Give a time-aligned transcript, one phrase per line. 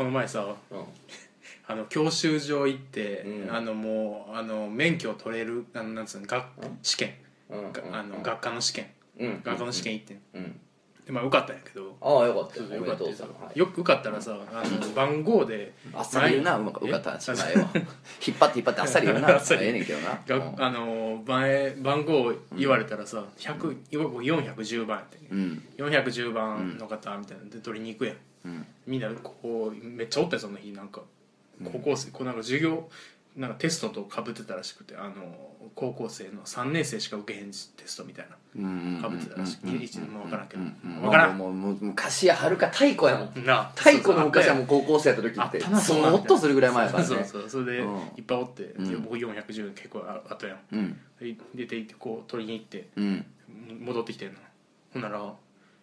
[0.00, 0.84] この前さうん。
[1.66, 3.54] あの教習所行って、うん。
[3.54, 6.46] あのもうあの免許を取れるあのなんつうの学
[6.82, 7.14] 試験、
[7.50, 7.70] うん。
[7.70, 8.86] があの学科の試験、
[9.18, 9.42] うん。
[9.44, 10.60] 学科の試験行ってん、うん。
[11.04, 11.98] でまあ受かったんやけど。
[12.00, 12.60] ああよかった。
[12.60, 13.44] よおめよかったよでとうさん。
[13.44, 13.58] はい。
[13.58, 16.56] よく受かったらさあの番号であっさり言うな。
[16.56, 17.32] うまく受かった話。
[17.32, 17.70] 前は。
[18.26, 19.28] 引っ張って引っ張ってあっさり言うな。
[19.36, 20.18] あっさりええねんけどな。
[20.26, 25.64] があの前番号言われたらさ100 410番やってねうん。
[25.76, 31.02] 410番の方みたいなので取りに行くやんうんみんなこうめっちゃおったよその日なんか。
[31.62, 32.88] 高校生こうなんか授業
[33.36, 35.14] なんかテストとかぶってたらしくてあの
[35.74, 37.52] 高校生の3年生しか受けへんテ
[37.84, 38.36] ストみたいな。
[39.00, 40.62] かぶってたらしい一年も分からんけど
[41.00, 47.84] 分からんもうもう昔やはるか太古やもんな太古の昔はもう高校生やった時ってあったなそそんなんーっとするぐらい前やからねそうそうそれで
[48.16, 51.00] いっぱいおって、僕410結構ああったやんうん
[51.54, 53.24] 出て行ってこう取りに行ってうん
[53.84, 54.34] 戻ってきてんの
[54.94, 55.32] ほんなら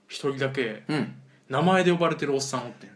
[0.09, 1.15] 一人だけうん
[1.49, 2.89] 名前で呼ばれてるおっさんおってん。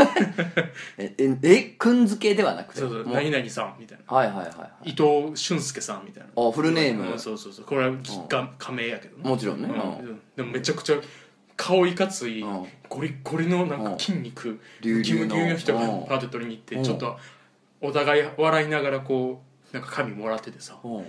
[0.98, 2.80] えええくんづけではなくて？
[2.80, 4.16] そうそう何々さんみたいな。
[4.16, 4.90] はいはいはいはい。
[4.90, 6.30] 伊藤俊介さんみたいな。
[6.42, 7.10] あフルネーム。
[7.12, 7.64] うんそうそうそう。
[7.66, 7.92] これは
[8.28, 9.28] が仮名やけどね。
[9.28, 9.68] もちろんね。
[9.68, 10.20] うん。
[10.36, 10.96] でもめちゃくちゃ
[11.56, 12.66] 顔いかついうん。
[12.88, 13.98] ゴリッゴリのなんかうん。
[13.98, 15.34] 筋肉隆々の。
[15.34, 16.06] キの人がうん。
[16.06, 16.82] パーって取りに行っうん。
[16.84, 17.18] てちょっと
[17.82, 20.78] お互い笑いながらこうなんか紙もらっててさ。
[20.82, 21.06] うん。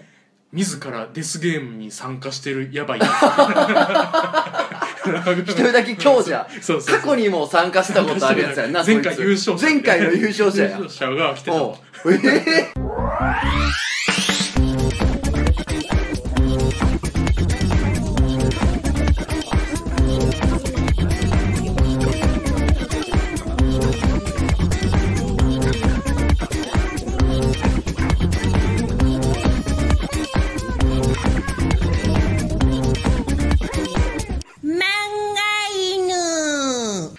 [0.52, 3.00] 自らデスゲームに参加してるやばい
[5.46, 6.48] 一人だけ強者。
[6.62, 10.78] そうそう過去にも参加したことあるやつやんな前回優勝者前回の優勝者や。
[10.78, 11.64] 優勝者が来てた。
[11.64, 12.14] おう。
[12.14, 12.18] え
[12.76, 12.92] え
[13.22, 13.81] 漫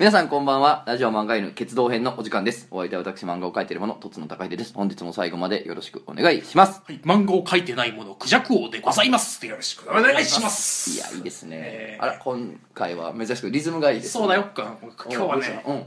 [0.03, 0.83] 皆さんこんばんは。
[0.89, 2.67] ラジオ漫画犬決動編のお時間です。
[2.72, 4.75] お相手は私漫画を描いている者とつの高秀です。
[4.75, 6.83] 本日も最後までよろしくお願いします。
[6.84, 6.98] はい。
[7.03, 9.47] 漫画を描いてないものクジャク王でございます。
[9.47, 10.91] よろしくお願いします。
[10.91, 12.03] いやいいですね、えー。
[12.03, 14.43] あら今回は珍しくリズムがいいです、そうだよ。
[14.53, 14.77] か
[15.09, 15.84] 今日はねうん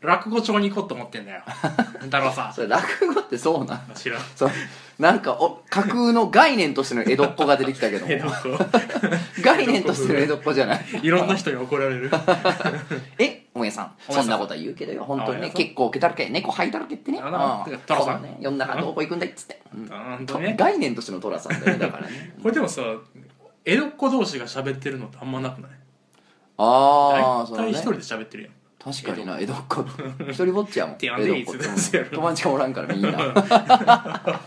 [0.00, 1.42] 落語帳に行こうと思ってんだよ。
[2.08, 3.80] だろさそれ落語ってそうなん？
[3.94, 4.22] 知らん。
[4.36, 4.50] そう
[4.98, 8.12] なんかお架空の概念としての江戸っ子が出てきたけども。
[8.12, 8.34] えどこ
[9.42, 10.84] 概念としての江戸っ子じゃない。
[11.02, 12.10] いろんな人に怒られる。
[13.18, 13.92] えおめえさん。
[14.08, 14.22] おめえさん。
[14.22, 15.04] そんなことは言うけどよ。
[15.04, 17.20] 本当にね結構毛だらけ猫吐いたらけってね。
[17.22, 17.64] あな。
[17.66, 17.78] うん。
[17.80, 18.36] トラさんね。
[18.40, 20.42] 世の中どこ行くんだいっつって、うん。
[20.42, 20.54] ね。
[20.58, 22.34] 概念としてのトラさんだよね だからね。
[22.42, 22.82] これでもさ
[23.64, 25.70] 江戸っ子同士が喋ってるのってあんまなくない？
[26.60, 28.52] ああ大体一人で喋ってるやん
[28.82, 29.84] 確かにな江戸っ子。
[30.28, 31.58] 一人ぼっちやもんってやんでいい江戸っ子。
[31.64, 31.88] っつ。
[31.88, 33.18] ってうん友達がおらんからみんな。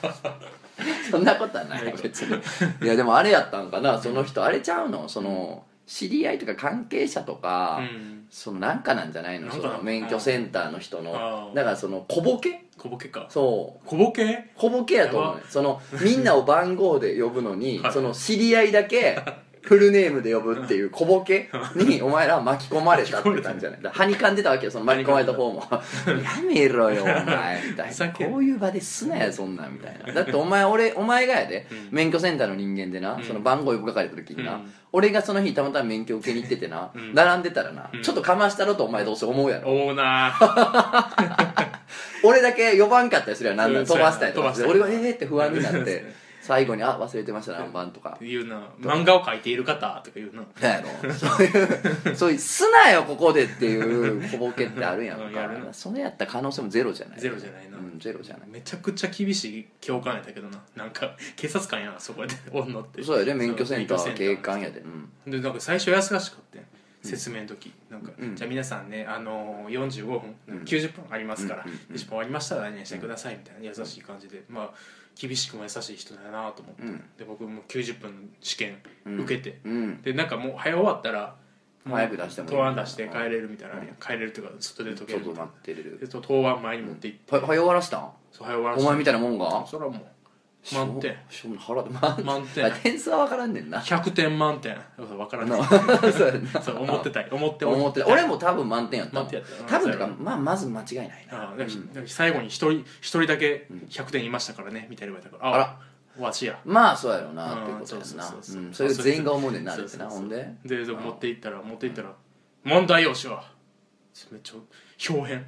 [1.11, 2.37] そんなことはない別に。
[2.83, 5.09] いやでもあれやったんかなその人あれちゃうの？
[5.09, 8.25] その知り合いとか関係者とか、うん。
[8.29, 9.51] そのなんかなんじゃないの？
[9.51, 9.77] そなんかな。
[9.79, 11.03] の免許センターの人あー。
[11.03, 12.63] のだからその小ボケ？
[12.77, 13.27] 小ボケか。
[13.29, 13.87] そう。
[13.87, 14.51] 小ボケ？
[14.55, 17.93] 小ボケやと思うねそのみんなを番号で呼ぶのにはい。
[17.93, 19.19] その知り合いだけ
[19.61, 25.63] フルネームで呼ぶっていう小ボケにお前らは巻き込まれたって感じじゃないはにかんでたわけよその巻き込まれた方も
[26.07, 28.09] やめろよお前みたいな。
[28.11, 30.11] こういう場ですなやそんなんみたいな。
[30.13, 31.67] だってお前俺お前がやで。
[31.71, 31.87] うん。
[31.91, 33.23] 免許センターの人間でなうん。
[33.23, 34.53] その番号呼ぶかかれた時にな。
[34.53, 34.73] うん。
[34.91, 36.91] 俺がその日たまたま免許受けに行っててな。
[36.93, 37.13] うん。
[37.13, 38.01] 並んでたらなうん。
[38.01, 39.69] ちょっとかましたろとお前どうせ思うやろ。
[39.69, 40.33] オーナ
[42.23, 43.57] 俺だけ呼ばんかったりするやん。
[43.57, 46.05] なん飛ばしたりとかして俺がええって不安になって
[46.41, 48.17] 最後に「あ忘れてました何番」とか。
[48.19, 48.61] ー言うな。
[48.79, 50.43] 漫画を描いている方とか言うな。
[50.59, 51.13] なんやろ。
[51.13, 55.49] そういうそういう「すなよここで」っていう小ボケってあるやんか。
[55.71, 57.19] それやったら可能性もゼロじゃない。
[57.19, 57.77] ゼロじゃないな。
[57.77, 58.49] うんゼロじゃない。
[58.49, 60.59] めちゃくちゃ厳しい教官やったけどな。
[60.75, 62.33] なんか警察官やなそこで。
[62.51, 63.03] おんのって。
[63.03, 64.81] そうやで免許センターは警官やで。
[65.25, 65.31] うん。
[65.31, 66.19] でなんか最初優しかっ
[66.51, 66.65] たよ
[67.03, 67.71] 説明の時。
[67.89, 68.35] なんか、うん。
[68.35, 70.57] じゃあ皆さんね、あのー、45分、うん。
[70.63, 71.71] 90分ありますから、うん。
[71.71, 71.75] うん。
[71.75, 71.95] うん。
[71.95, 74.43] 90分終わりましたら何々してくださいみたいな優しい感じで。
[74.49, 74.71] まあ
[75.15, 77.03] 厳しくも優しい人だなと思って、うん。
[77.17, 79.19] で僕も90分の試験うん。
[79.21, 80.01] 受けて、うん。
[80.01, 81.35] でなんかもう早終わったら
[81.83, 83.97] 早く出しても答案出して帰れるみたいなのあるやん。
[83.97, 88.09] 帰れるっていうか外で解ける外待ってれる答案前に持って行って、は早終わらしたん？
[88.31, 89.65] そう早終わらせてお前みたいなもんが？
[89.65, 90.01] それはもう
[90.73, 91.17] 満点。
[91.29, 92.71] しょしょ腹で満満点。
[92.83, 93.79] 点数は分からんねんな。
[93.79, 94.77] 100点満点。
[94.97, 95.67] 分からなない
[96.13, 96.61] そうやな。
[96.61, 97.29] そう思ってたい。
[97.31, 98.07] 思って思ってた。
[98.07, 99.15] 俺も多分満点やった。
[99.15, 99.63] 満点やった。
[99.63, 101.53] 多分とかうんまあまず間違いないな。
[102.05, 102.71] 最後に一人
[103.01, 103.77] 一人だけうん。
[103.89, 105.79] 100点いましたからねみたいな言われたからあら。
[106.25, 106.59] わしや。
[106.65, 108.33] まあそうやろうなってことやな。
[108.73, 110.55] それ全員が思うねんなってなほんで？
[110.65, 112.13] でで持って行ったら持って行ったら
[112.63, 113.43] 「問題用紙は?」
[114.29, 114.55] めっちゃ
[115.09, 115.45] 表変。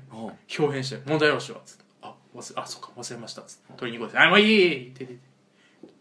[0.58, 1.83] 表変して「問題用紙は?」つって「あ
[2.36, 4.48] 忘れあそっか忘れました」つって取りに行こうあもういい。
[4.48, 5.08] いいって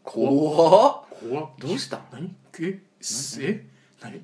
[0.03, 1.05] 怖っ。
[1.21, 1.51] 怖っ。
[1.59, 2.03] どうしたん？
[2.13, 2.35] 何？
[2.61, 2.79] え？
[3.01, 3.65] すえ？
[4.01, 4.21] 何？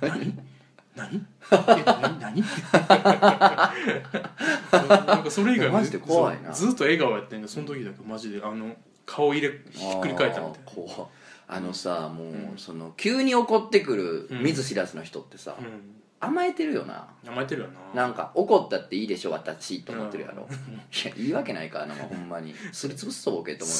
[0.00, 0.38] 何？
[0.96, 1.26] 何？
[1.50, 2.18] え何？
[2.20, 2.42] 何？
[5.06, 6.54] なんかそれ以外マジで怖いな。
[6.54, 8.02] そうずっと笑顔やってんけどその時だけ。
[8.04, 8.74] マジであの
[9.04, 10.48] 顔入れひっくり返ったみたいな。
[10.48, 12.54] あーこうあのさもう、うん。
[12.56, 14.42] その急に怒ってくるうん。
[14.42, 17.04] 見ず知らずの人ってさ、うん甘えてるよな。
[17.26, 18.02] 甘えてるよな。
[18.04, 22.54] なんか怒ったっていいでしょ私と思ってるやろ、いやいいわけないからな、 ほんまに。
[22.70, 23.78] すりつぶすぞボケと思う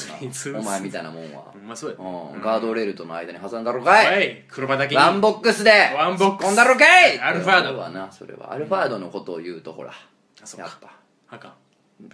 [0.49, 1.43] よなお前みたいなもんは。
[1.53, 2.03] ほ、んまそうやう
[2.37, 4.45] ん、ガードレールとの間に挟んだろかい、はい。
[4.49, 5.01] 車だけに。
[5.01, 6.53] ワンボックスでワンボックス。
[6.53, 7.21] んだろかい。
[7.21, 7.79] アルファード。
[7.79, 8.53] はなそれは。
[8.53, 9.93] アルファードのことを言うとほらう
[10.57, 10.63] か。
[10.63, 10.91] やっぱ。
[11.31, 11.53] あかん。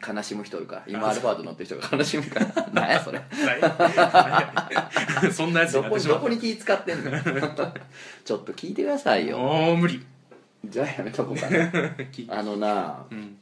[0.06, 0.82] 悲しむ人いるから。
[0.86, 2.68] 今アルファード乗ってる人が 悲しむから。
[2.74, 3.22] 何やそれ。
[5.32, 7.10] そんなやつどこどこに気使ってんの？
[7.10, 9.38] ちょっと聞いてくださいよ。
[9.38, 10.04] もう無理
[10.64, 11.70] じゃあやめとこうかな。
[12.28, 13.38] あのなうん。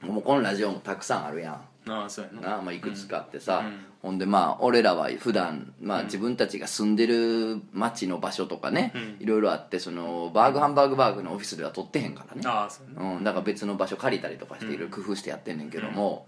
[0.00, 1.90] もうこのラジオもたくさんあるやん。
[1.90, 2.56] ああそうやな。
[2.56, 3.86] な、まあ、いくつかあってさ、うん。
[4.02, 6.04] ほんでまあ俺らは普段まあうん。
[6.06, 9.16] 自分たちが住んでる町の場所とかね、うん。
[9.20, 12.42] いろいろあってそのバーグハンバーグバーグのオフィスでは撮ってへんからね。
[12.46, 13.16] ああそうやな。
[13.16, 16.26] うん、だから別の場所借りたりとかしていろいろ工夫してやってんねんけども、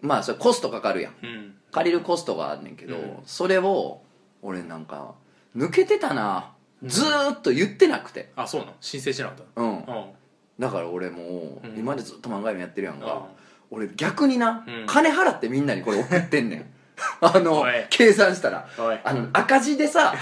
[0.00, 1.14] まあそれコストかかるやん。
[1.22, 1.54] うん。
[1.70, 3.18] 借りるコストがあんねんけど、うん。
[3.26, 4.02] それを
[4.42, 5.14] 俺なんか
[5.56, 8.30] 抜けてたなずーっと言ってなくて。
[8.36, 8.72] あそうなの？
[8.80, 9.76] 申請しなかったうん。
[9.78, 9.84] うん。
[10.58, 11.76] だから俺もううん。
[11.76, 13.28] 今までずっと漫画読みやってるやんか、
[13.70, 13.78] うん。
[13.78, 14.86] 俺逆にな、うん。
[14.86, 16.64] 金払ってみんなにこれ送ってんねん。
[17.20, 17.72] あのおい。
[17.90, 18.68] 計算したら。
[18.78, 18.98] おい。
[19.02, 20.14] あの赤字でさ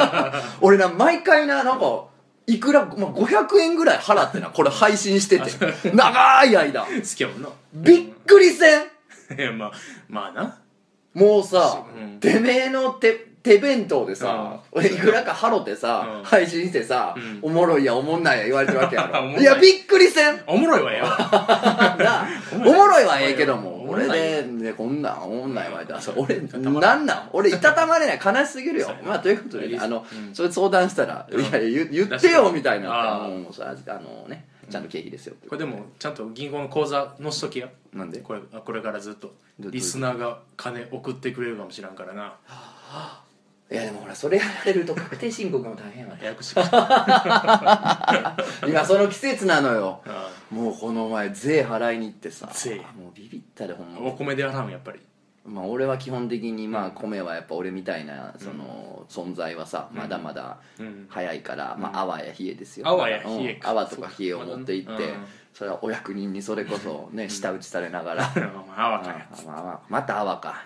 [0.60, 2.04] 俺な毎回ななんか
[2.46, 5.50] いくら、まあ、500円ぐらい払ってなこれ配信してて。
[5.94, 6.82] 長い間。
[6.84, 6.86] 好
[7.16, 7.48] きやもんな。
[7.74, 8.82] びっくりせん？
[9.38, 9.72] いやまあ
[10.08, 10.58] まあな。
[11.14, 12.20] もうさ、うん。
[12.20, 16.24] てめえの手手弁当でさ、俺いくらか払ってさ、うん。
[16.24, 17.38] 配信してさ、うん。
[17.42, 19.30] おもろいやおもんないや言われてるわけやろ。
[19.38, 19.44] い。
[19.44, 20.42] やびっくりせん。
[20.46, 21.04] おもろいわよ
[22.02, 23.84] なお おもろいはええけども。
[23.86, 27.04] 俺で、ね、こんなんおもんないわって俺たまらん。
[27.04, 27.28] なんなん？
[27.34, 28.20] 俺いたたまれない。
[28.24, 28.90] 悲しすぎるよ。
[29.04, 30.34] まあということであの、うん。
[30.34, 31.40] それ相談したら「うん。
[31.40, 33.24] いや言言ってよ」みたいにな。
[33.24, 37.68] あのねちゃんと経費ですよこれでもちゃんと銀行の口座載しときや。
[37.92, 38.20] なんで？
[38.20, 39.34] これこれからずっと。
[39.60, 42.32] どリスナーが金送ってくれるかもしらんからな
[43.74, 46.18] いやでもほらそれやられると確定申告も大変やわ。
[46.18, 48.36] ややこしいあ
[48.66, 50.00] 今その季節なのよ。
[50.06, 52.48] あもうこの前税払いに行ってさ。
[52.52, 52.76] 税。
[52.76, 54.00] もうビビったでほんま。
[54.00, 55.00] お米で洗うんやっぱり。
[55.44, 59.98] まあ俺は基本的にまあ米はやっぱ俺みたいなその存在はさうん。
[59.98, 61.06] まだまだうん。
[61.10, 62.88] 早いからまあ泡や冷えですよ。
[62.88, 63.60] 泡や冷えうん。
[63.60, 68.22] か泡とか冷えを持って行ってうんそれはお役人にそれこそね舌打ちされながら。
[68.66, 70.62] まあ泡かやあ まあまあまた泡か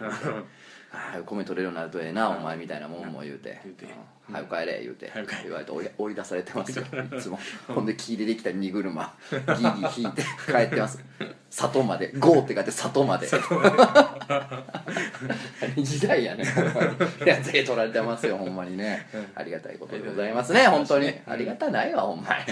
[1.26, 3.84] 米取れるようになるとええなお前みたいなもんも言うて言うて。
[3.86, 3.90] うん。
[4.30, 5.10] 早く帰れ言うて。
[5.42, 6.84] 言われて追い出されてますよ。
[7.16, 7.38] いつも。
[7.66, 11.04] ほんで木でできた荷車ギーギー引いて帰ってます。
[11.50, 13.26] 里まで「ゴー」って書いて里まで。
[15.76, 16.44] 時代やね。
[17.24, 19.06] いや税取られてますよほんまにね。
[19.14, 19.26] うん。
[19.34, 21.08] ありがたいことでございますね本当に。
[21.08, 21.32] うん。
[21.32, 22.44] ありがたないわほんまに。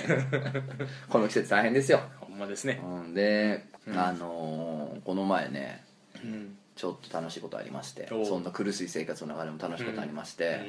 [1.09, 2.01] この季節大変ですよ。
[2.21, 2.81] ほんまですね。
[2.83, 3.15] うん。
[3.15, 3.99] でうん。
[3.99, 5.85] あのーこの前ね
[6.25, 8.27] うんちょっと楽しいことありましておう。
[8.27, 10.61] そんな苦しい生活の中でも楽しいことありまして、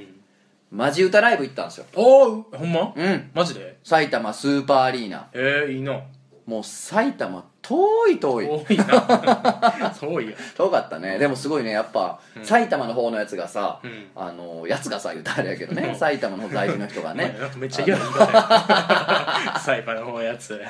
[0.71, 0.77] うん。
[0.77, 1.85] マジ歌ライブ行ったんですよ。
[1.95, 2.93] おおほんま？
[2.95, 3.29] うん。
[3.33, 3.77] マジで？
[3.83, 5.29] 埼玉スーパーアリーナ。
[5.33, 6.01] えーいいな。
[6.45, 8.45] もう埼玉遠い遠い。
[8.47, 9.91] 遠いな。
[9.99, 11.17] 遠いや遠かったね。
[11.17, 11.71] でもすごいね。
[11.71, 12.45] やっぱ、うん。
[12.45, 14.07] 埼玉の方のやつがさ、うん。
[14.15, 15.89] あのやつがさ言うたらあれやけどね。
[15.89, 15.95] うん。
[15.95, 17.35] 埼玉の方在住の人がね。
[17.57, 18.15] めっちゃ嫌な言い
[19.83, 20.61] 方 の方やつ。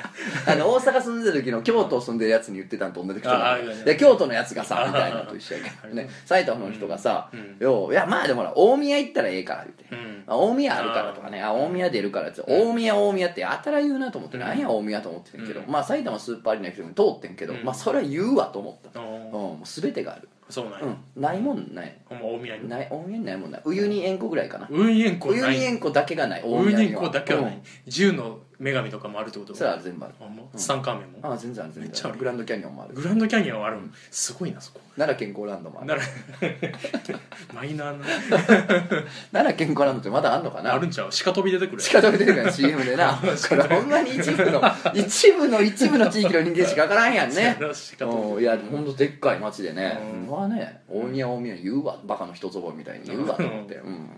[0.46, 6.08] あの大阪住んでる時の京都住んでるやつに言ってたんと同じ人ああいやいやで京都のやつがさあみたいなのと一緒やけどあね。
[6.24, 9.84] 埼玉の人がさうん「よういやまあでもほら大宮行ったらええから」言って。
[9.92, 10.24] うん。
[10.26, 11.42] あ大宮あるからとかね。
[11.42, 12.42] あ大宮出るからって。
[12.46, 14.42] 大宮大宮ってやたら言うなと思って、うん。
[14.42, 17.64] なんや大宮と思ってんけど、うんまあ埼玉スーパーアリーナの人に通ってんけど、うん。
[17.64, 19.17] まあそれは言うわと思った、お
[19.62, 20.86] う全てがある、そうなんや。
[20.86, 21.96] うん、ないもんない。
[22.06, 22.68] ほんま大宮に？
[22.68, 23.62] ない大宮にないもんない。
[23.64, 26.42] ウユニ塩湖ぐらいかな、ウユニ塩湖ウユないニ塩湖だけがない。
[26.44, 27.54] 大ウユニ塩宮には湖だけはない。
[27.54, 29.54] うん銃の女神とかもあるってこと？
[29.54, 30.14] それは全部ある。
[30.18, 30.42] ほんま？
[30.56, 31.32] ツタンカーメンも？
[31.32, 32.94] あ全然ある全めっちゃ然あるグランドキャニオンもある。
[32.94, 33.76] グランドキャニオンある。
[33.76, 34.80] んすごいなそこ。
[34.96, 35.88] 奈良健康ランドもある。
[35.88, 36.02] なら
[37.54, 38.04] マイナーな。
[39.30, 40.74] 奈良健康ランドってまだあんのかな？
[40.74, 41.10] あるんちゃう？
[41.24, 43.14] 鹿飛び出てくる鹿飛び出てくるやん CM でな。
[43.22, 44.60] これほんまに一部の
[44.92, 47.56] 一部の一部の地域の人間しかわからんやんね。
[47.60, 49.98] いやほんとでっかい町でね。
[50.00, 50.28] うん。
[50.28, 53.76] うわね大宮大宮言うわバカの一つ覚えみたいに言うわと思って。
[53.76, 54.10] うん。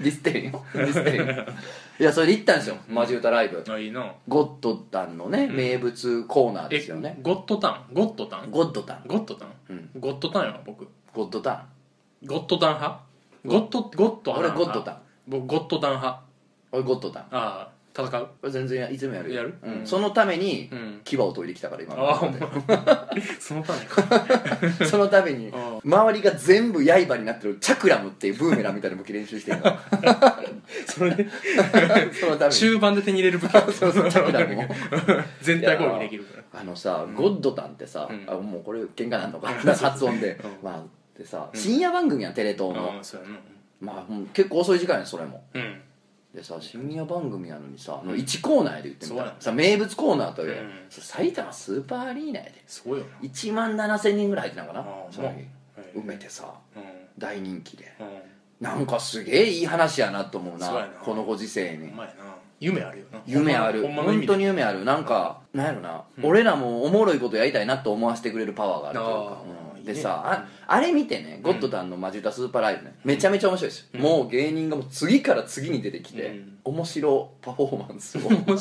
[0.00, 1.46] ディスってるよディスってるよ
[1.98, 2.76] いやそれで行ったんですよ。
[2.88, 3.64] マジ歌ライブ。
[3.68, 4.12] あいいな。
[4.28, 5.54] ゴッドタンのねん。
[5.54, 7.18] 名物コーナーえですよね。
[7.22, 7.94] ゴッドタン？
[7.94, 8.50] ゴッドタン？
[8.50, 9.04] ゴッドタン。
[9.06, 9.48] ゴッドタン？
[9.68, 9.90] うん。
[9.98, 10.88] ゴッドタンや僕。
[11.14, 12.26] ゴッドタン。
[12.26, 13.00] ゴッドタン派？
[13.46, 14.98] ゴッドゴッド俺派ゴッドタン。
[15.28, 16.20] 僕ゴッドタン派。
[16.72, 17.22] 俺ゴッドタン。
[17.24, 18.28] ああ戦う。
[18.42, 19.36] 俺全然いつもやるよ。
[19.36, 19.54] やる？
[19.62, 19.80] うん。
[19.80, 19.86] うん。
[19.86, 21.00] そのためにうん。
[21.04, 22.38] 牙を研いできたから今ああほんま。
[23.40, 24.02] そのためか。
[24.86, 29.64] そのためにあ周りが全部刃になってるチャクラムっていうブーメランみたいな武器練習してるの。
[30.86, 31.26] それで？
[32.14, 32.54] そのために。
[32.56, 33.52] 中盤で手に入れる武器。
[33.74, 34.66] そうそうだからもう
[35.42, 36.60] 全体攻撃できるから。
[36.60, 38.24] あのさ、ゴッドタンってさ、うん。
[38.28, 39.48] あもうこれ喧嘩なんのか？
[39.48, 40.50] 発音で、うん。
[40.62, 43.38] まあでさ深夜番組やんテレ東の、うやな。
[43.80, 45.42] まあもう結構遅い時間やんそれも。
[45.54, 45.80] うん
[46.34, 50.70] でさ深夜番組やのにさ、の1コーナーで言ってみたそうやらさ名物コーナーという、うん。
[50.88, 52.62] 埼玉スーパーアリーナやで。
[52.66, 53.28] すごいよな。
[53.28, 55.48] 1万7000人ぐらい入ってたのかなああその日はい
[55.96, 56.82] 埋めてさうん。
[57.18, 57.92] 大人気で。
[57.98, 58.06] うん。
[58.64, 60.88] なんかすげえいい話やなと思うなそうやな。
[61.02, 61.90] このご時世に。
[62.60, 63.20] 夢あるよな。
[63.26, 63.82] 夢ある。
[63.82, 64.84] ほんまの意味で本当に夢ある。
[64.84, 69.12] なんかなんやろな、俺らもおもろいことやりたいなと思わせてくれるパワーがあるというか。
[69.14, 69.80] あーうん。
[69.80, 69.94] いいね。
[69.94, 76.58] でさああれ見てねゴッドタンのマジ歌スーパーライブねめちゃめちゃ面白いですよ、もう芸人がもう次から次に出てきて、うん。
[76.62, 78.20] 面白パフォーマンスを。
[78.28, 78.56] 面白。
[78.56, 78.58] い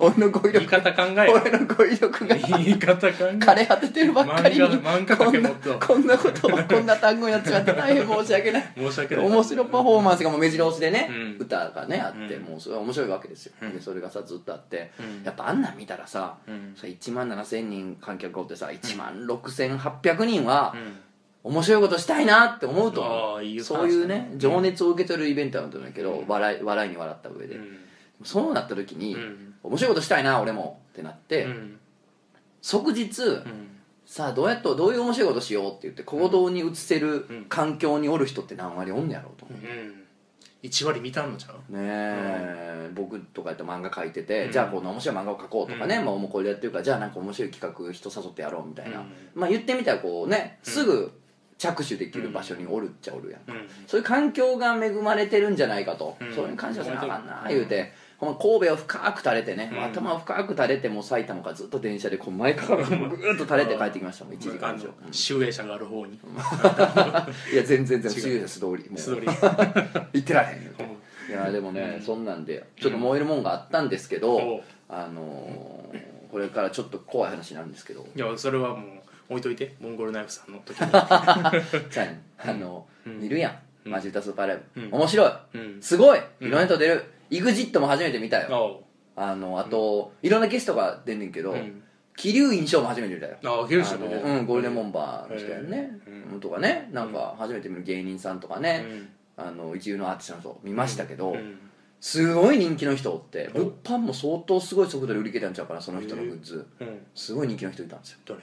[0.00, 1.40] 俺の語彙言い力方考えよ。
[1.40, 8.72] 俺の語彙力が言い方考え枯れ果ててるばっかりに漫画漫画こんなこんなことを こんな単語やっちゃって大変申し訳ない。
[8.76, 9.26] 申し訳ない。
[9.26, 11.36] 面白パフォーマンスがもう目白押しでね、うん。
[11.38, 12.42] 歌がねあって、うん。
[12.46, 13.74] もうそれは面白いわけですよ、うん。
[13.74, 15.24] でそれがさずっとあって、うん。
[15.24, 16.72] やっぱあんなん見たらさ、うん。
[16.74, 20.96] それ1万7000人観客おってさ1万6800人はうん
[21.44, 23.62] 面白いことしたいなって思うと思う。
[23.62, 24.38] そういうねうん。
[24.38, 27.78] 情熱を受け取るイベントなんだけど、笑い笑いに笑った上で、うん。
[28.24, 29.54] そうなった時に、うん。
[29.62, 31.78] 面白いことしたいな俺もってなって、うん。
[32.62, 33.70] 即日、うん。
[34.06, 37.44] さあどうやっとどういう面白いことしようって言って行動に移せるうん。
[37.48, 40.04] 環境におる人って何割おんねやろうと思う、うん。
[40.62, 41.72] 1割見たんのちゃう？
[41.72, 44.52] ねえ、僕とかやったら漫画描いてて、うん。
[44.52, 46.04] じゃあこの面白い漫画を描こうとかね、うん。
[46.06, 49.06] まあ、おもこれでやってるからじゃあなんか面白い企画人誘ってやろうみたいな、うん。
[49.34, 50.72] まあ言ってみたらこうねうん。
[50.72, 51.12] すぐ
[51.58, 53.68] 着手できる場所におるっちゃおるやん、うん。
[53.86, 56.34] そういう環境が恵まれてるんじゃないかと、うん。
[56.34, 57.48] それに感謝せなあかんなうん。
[57.48, 59.84] 言うて、ほんま神戸を深く垂れてね、うん。
[59.84, 66.14] 頭を深く垂れてもう埼玉からずっと電車でこう前からぐーっと垂れて帰ってきましたもん1時間以上、集英社がある方に。
[67.52, 68.20] いや全然全然違う。
[68.20, 70.64] 強いです通り素通り行ってられへん。
[70.64, 70.70] よ
[71.26, 78.04] いやでもね、そんなんでちょっと燃えるもんがあったんですけど、あのーこれからちょっと怖い話になるんですけど。
[78.16, 81.52] いやそれはもう置いといてモンゴルナイフさんの時に あ
[81.96, 83.20] ねあの、うん。
[83.20, 83.58] 見るやん。
[83.86, 83.92] うん。
[83.92, 84.90] マジ歌スーパーライブ、うん。
[84.92, 85.30] 面白い。
[85.54, 85.82] うん。
[85.82, 86.18] すごい。
[86.40, 86.48] うん。
[86.48, 88.82] いろんな人出る、EXIT も初めて見たよ。
[89.16, 91.82] あのあと、いろんなゲストが出んねんけど、うん。
[92.16, 93.36] 桐生印象も初めて見たよ。
[93.44, 95.90] ああヒルシあのもうん、ゴールデンボンバーの人やんね、
[96.32, 96.40] うん。
[96.40, 96.88] とかね。
[96.92, 99.08] なんか初めて見る芸人さんとかね、うん。
[99.36, 101.58] あの一流のアーティストの人見ましたけど、うん。
[102.00, 103.64] すごい人気の人おってうん。
[103.64, 106.66] 物販も相当すごい速度で売り切れたんちゃうかなその人のグッズ。
[106.78, 107.00] うん。
[107.14, 108.18] すごい人気の人いたんですよ。
[108.26, 108.40] 誰？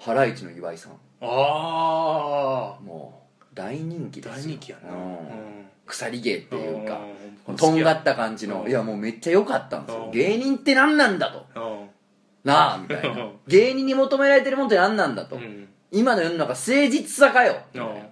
[0.00, 0.92] ハライチの岩井さん。
[1.20, 4.34] ああもう大人気ですよ。
[4.34, 4.92] 大人気やな。
[4.92, 4.96] うん。
[4.96, 5.18] うん。
[5.86, 7.00] 鎖芸っていうか
[7.46, 7.56] うん。
[7.56, 8.70] とんがった感じのうん。
[8.70, 10.04] いやもうめっちゃ良かったんですよ。
[10.06, 10.10] うん。
[10.12, 11.46] 芸人って何なんだと。
[11.60, 11.88] うん。
[12.44, 13.22] なあみたいな。
[13.22, 13.32] うん。
[13.46, 15.36] 芸人に求められてるものって何なんだと。
[15.36, 15.68] うん。
[15.92, 17.60] 今の世の中誠実さかよ。
[17.74, 17.80] うん。
[17.82, 18.10] 誠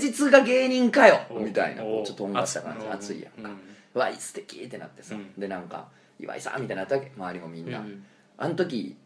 [0.00, 1.20] 実が芸人かよ。
[1.30, 1.42] う。
[1.42, 2.00] んみたいなう。
[2.00, 2.86] んちょっととんがった感じ。
[2.86, 3.50] うん熱いやんか。
[3.94, 4.00] うん。
[4.00, 5.14] わい素敵ってなってさ。
[5.14, 5.38] うん。
[5.38, 7.12] でなんか岩井さんみたいになったわけ。
[7.14, 7.80] 周りもみんな。
[7.80, 8.02] うん。
[8.38, 8.96] あの時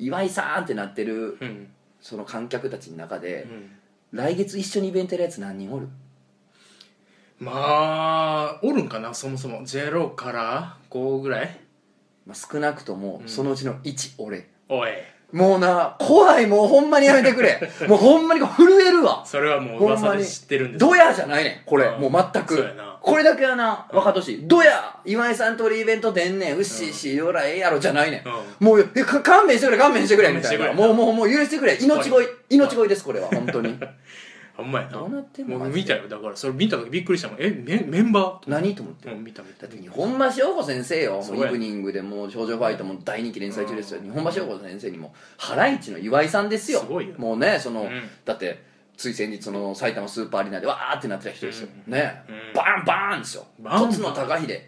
[0.00, 1.68] 岩井さんってなってるうん。
[2.00, 3.70] その観客たちの中でうん。
[4.12, 5.88] 来月一緒にイベントやるやつ何人おる？
[7.38, 9.62] まあおるんかなそもそも。
[9.62, 11.60] 0から5ぐらい？
[12.26, 13.28] まあ少なくともうん。
[13.28, 14.48] そのうちの1俺。
[14.68, 14.90] おい
[15.32, 17.60] もうな怖いもうほんまにやめてくれ。
[17.86, 19.22] もうほんまに震えるわ。
[19.24, 21.68] それはもうほんまに噂で知ってるんですドヤじゃないねん。
[21.68, 21.86] これ。
[21.86, 22.56] うんもう全く。
[22.56, 22.98] そうやな。
[23.00, 26.56] これだけはな分かってほしいドヤ今井さんと俺イベント出んねん。
[26.56, 28.28] うっしーしよらええやろじゃないねん。
[28.28, 30.72] うもうえか勘弁してくれ勘弁してくれみたいな。
[30.72, 31.76] もうもうもう許してくれ。
[31.80, 33.78] 命乞い命乞いですこれは本当に
[34.60, 34.92] ほんまやな。
[34.92, 35.80] どうなってんのもうマジで。
[35.80, 36.08] 見たよ。
[36.08, 37.36] だからそれ見た時びっくりしたもん。
[37.40, 38.50] えメメンバー？
[38.50, 39.66] 何と思ってうん見た見た。
[39.66, 41.16] だって日本橋陽子先生よ。
[41.16, 44.00] もそううやイブニングでもう少女ファイトも大人気連載中ですよ。
[44.02, 46.80] 日本橋陽子先生にもハライチの岩井さんですよ。
[46.80, 47.90] すごいよもうねその、うん。
[48.24, 48.62] だって
[48.96, 51.92] つい先日その埼玉スーパーアリーナでわーってなってた人ですよ、うん。
[51.92, 52.54] ね、うん。
[52.54, 53.46] バーンバーンですよ。
[53.58, 53.88] バーン。
[53.88, 54.60] とつの高秀。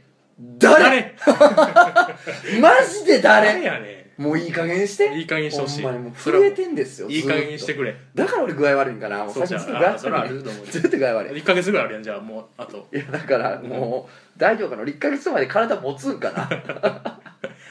[0.58, 1.14] 誰？
[1.16, 1.16] 誰？
[2.61, 3.49] マジで誰？
[3.49, 5.14] 誰やねもういい加減して。
[5.17, 5.83] いい加減してほしい。
[5.83, 7.97] ほんまにもう震えてんですよいい加減にしてれくれ。
[8.14, 9.61] だから俺具合悪いんかなもうそうじゃん。
[9.61, 10.67] それはと思う。
[10.67, 11.41] ずっと具合悪い。
[11.41, 12.88] 1ヶ月ぐらいあるやんじゃあもうあと。
[12.93, 14.83] いやだからもう大丈夫かな。
[14.83, 16.49] 俺1ヶ月前で体持つんかな。
[16.49, 16.49] 好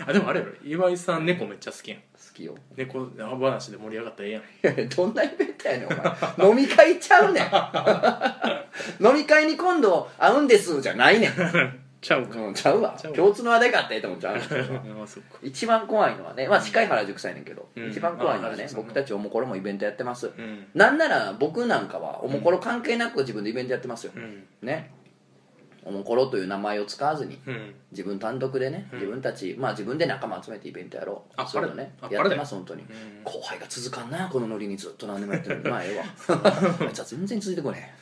[0.08, 0.52] あでもあれやろ。
[0.64, 2.00] 岩井さん猫めっちゃ好きやん。
[2.42, 2.56] きよ。
[2.76, 3.08] 猫
[3.40, 4.42] 話で盛り上がったらええやん。
[4.42, 6.50] いやいやどんなイベントやねんお前。
[6.50, 7.46] 飲み会ちゃうねん。
[9.06, 11.32] 飲み会に今度会うんですじゃないねん、
[12.02, 12.40] ちゃうか。
[12.40, 12.96] うん、ちゃうわ。
[13.00, 13.18] ちゃうわ。
[13.18, 14.42] 共通の話題があってと思っちゃう。
[15.44, 17.90] 一番怖いのはねまあ近い原宿さんやねんけど、うん。
[17.90, 20.68] 一番怖いのはねあ原宿さん僕たちおもころもイベントやってます、うん。
[20.74, 24.44] なんなら僕なんかはおもころ関係なく自分でイベントやってますよ、うん。
[24.64, 24.92] ね。
[25.84, 27.76] おもころという名前を使わずにうん。
[27.92, 29.00] 自分単独でね、うん。
[29.00, 31.34] 自分たちまあ自分で仲間集めてイベントやろう。
[31.38, 33.24] あそういうのねあやってます本当に、うん。
[33.24, 34.76] 後輩が続かんなこのノリに。
[34.76, 35.62] ずっと何でもやってる。
[35.70, 36.06] まあええわ
[36.82, 38.02] あいつは全然続いてこねえ。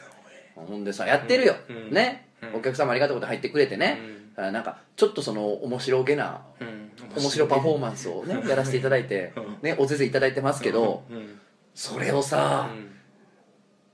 [0.56, 1.92] ほんでさやってるよ、うん。
[1.92, 2.24] ね。
[2.24, 4.00] うんお客様ありがとうって入ってくれてね、
[4.36, 6.90] あなんかちょっとその面白げなうん。
[7.16, 11.16] 面白パフォーマンスをねやらせていただいて うん、ね、おぜぜいただいてますけど、うん。
[11.16, 11.40] うん。
[11.74, 12.70] それをさ、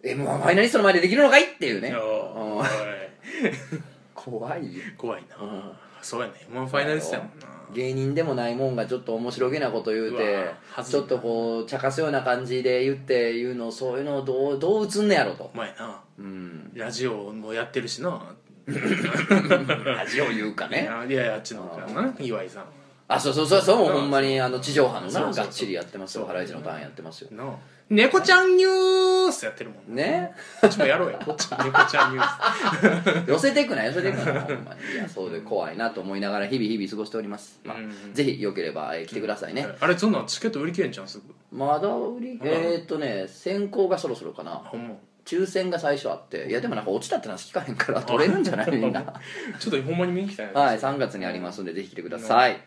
[0.03, 0.09] うん。
[0.09, 1.93] m 1ファイナリストの前でできるのかいっていうね。
[4.13, 4.83] 怖いよ。
[4.97, 5.37] 怖いな。
[5.37, 5.71] うん
[6.05, 6.33] そうやね。
[6.53, 7.47] もうファイナリストやもんな。
[7.73, 10.53] 芸人でもないもんがちょっと面白げなこと言ううて
[10.87, 15.49] ちょっとこう茶化すような感じで言って言うのそういうのをどうどう映んねやろと。
[15.51, 15.99] お前な。
[16.19, 16.71] うん。
[16.75, 18.35] ラジオもやってるしな。
[18.67, 22.65] ラジオ言うかいねやいやいやあっちの方からな岩井さん
[23.07, 26.25] あそうそうそうそうほんまにあの地上波のながっちりやってますよ。
[26.25, 27.29] ハライチのターンやってますよ。
[27.31, 27.47] なあ
[27.87, 30.31] 猫ちゃんニュースやってるもんね。
[30.59, 31.19] こっちもやろうよ。
[31.23, 33.29] こっちも猫ちゃんニュース。
[33.29, 34.93] 寄せていくな寄せていくなほんまに。
[34.93, 38.13] いやそうで怖いなと思いながら日々日々過ごしております、まあうん。
[38.13, 41.23] ぜひよければ、えー来てくださいね、あれそんなんチケット売り切れんじゃんすぐ。
[41.55, 44.51] まだ売りえー、っとね先行がそろそろかな。
[44.51, 44.95] ほんま。
[45.25, 46.47] 抽選が最初あって。
[46.49, 48.71] いやでもなんか落ちたって話聞かへんから取れるんじゃない？
[48.71, 49.01] みんな。
[49.59, 52.59] ちょっとほんまに見に来たいなはい3月にありますんでぜひ来てください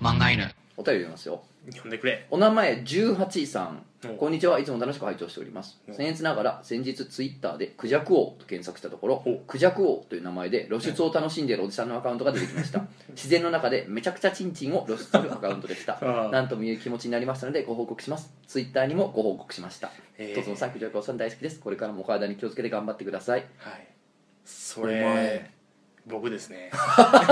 [0.00, 0.63] 漫画犬。
[0.84, 1.42] お便り読みますよ。
[1.82, 2.26] 呼んでくれ。
[2.30, 3.86] お名前18さん。
[4.06, 4.58] うんこんにちは。
[4.58, 5.80] いつも楽しく拝聴しております。
[5.88, 12.84] うん僭越ながら先日ツイッターで「クジャク王」と検索したところほう「クジャク王」という名前で露出を楽しんでいるおじさんのアカウントが出てきました。
[13.16, 15.94] 自然の中でめちゃくちゃチンチンを露出するアカウントでした。
[16.04, 16.30] ああ。
[16.30, 18.30] なんともいう気持ちになりましたのでご報告します。
[18.46, 19.90] ツイッターにもご報告しました。
[20.18, 20.34] えー。
[20.34, 21.60] とつのさんクジャク王さん大好きです。
[21.60, 23.46] これからもお体に気をつけて頑張ってください。
[23.56, 23.86] はい。
[24.44, 24.94] そお前。
[25.00, 25.50] れ
[26.06, 26.70] 僕ですね。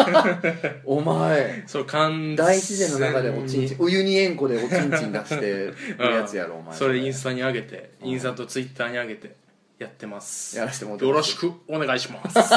[0.86, 1.62] お前。
[1.66, 3.76] そう完大自然の中でおちんちん。
[3.78, 6.74] お湯に塩湖でおちんちん出して るやつやろお前。
[6.74, 9.36] それインスタに上げてインスタとツイッターに上げて
[9.78, 10.56] やってます。
[10.56, 12.38] やらせてもらってよろしくお願いします。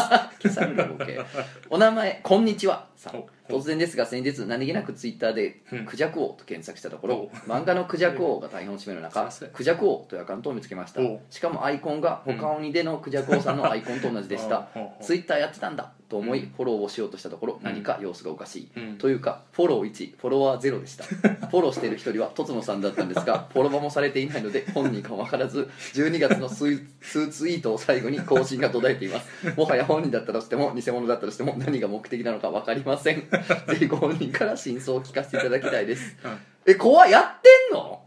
[1.70, 2.88] お名前こんにちは。
[2.96, 3.16] さん。
[3.18, 11.02] お突然ですが先日何気なくツイッターでうん「クジャク王」と検索したところお漫画の「クジャク王」が大変を占める中そうそう「クジャク王」というアカウントを見つけました。
[11.02, 14.68] おしかもアイコンが他鬼でのクジャク王さんのアイコンと同じでした。
[15.02, 16.50] ツイッターやってたんだと思いうん。
[16.50, 18.72] フォローをしようとしたところ何か様子がおかしい。
[18.76, 18.98] うん。
[18.98, 21.04] というかフォロー1フォロワー0でした。
[21.48, 29.54] フォローしている一人はとつのさんだったんですが フォロバもされていないので本人かも分からず12月の数数 ツイートを最後に更新が途絶えています。
[29.56, 33.24] もはや本人だったとしても偽物だったとしても何が目的なのか分かりません
[33.68, 36.16] ぜひご本人から真相を聞かせていただきたいです。
[36.24, 36.38] うん。
[36.66, 38.02] え怖いやってんの？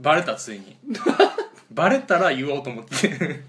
[0.00, 0.76] バレたついに。
[1.70, 3.40] バレたら言おうと思って。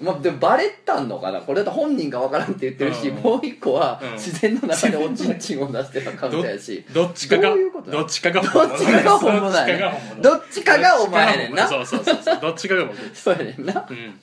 [0.00, 1.40] まあ、でもバレたんのかな？
[1.40, 3.22] これだと本人が分からんって言ってるし、うん。
[3.22, 4.12] もう一個はうん。
[4.12, 6.84] 自然の中でおちんちんを出してるアカウントやし。
[6.92, 7.90] どっちかがどういうこと？
[7.90, 11.68] だどっちかがどっちかが本物だよねどっちかがお前やねんな。
[11.68, 12.40] そうそうそうそう。
[12.40, 13.86] どっちかが僕 そうやねんな。
[13.88, 14.20] うん。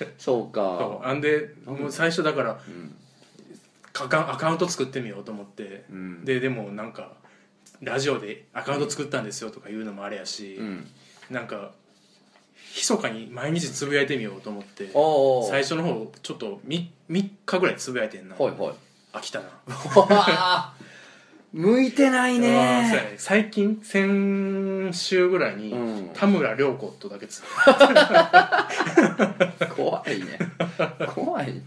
[0.00, 0.52] そうそう。
[0.52, 2.94] かあんでもう最初だからうん
[4.04, 6.24] アカアカウント作ってみようと思って、うん。
[6.24, 7.12] ででもなんか
[7.80, 10.86] ラジオでアカウント作ったんですよとか言うのもあれやし、うん。
[11.30, 11.72] なんか
[12.74, 14.90] 密かに毎日つぶやいてみようと思って。
[15.50, 18.74] 最初の方ちょっと 3, 3日ぐらいつぶやいてんな、はいはい。
[19.12, 19.48] 飽きたな
[21.52, 22.50] 向いてないね。
[22.50, 26.10] ね最近先週ぐらいに、うん。
[26.12, 27.46] 田村涼子とだけつぶ
[29.74, 30.38] 怖いね。
[31.14, 31.62] 怖いね。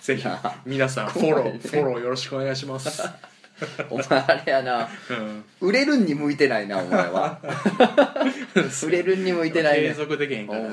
[0.00, 0.24] ぜひ
[0.64, 3.02] 皆さんフォロー、フォローよろしくお願いします、
[3.90, 4.88] お前あれやな。
[5.10, 7.40] うん、売れるんに向いてないなお前は。
[8.86, 9.88] 売れるんに向いてないね。
[9.88, 10.68] 継続できへんからな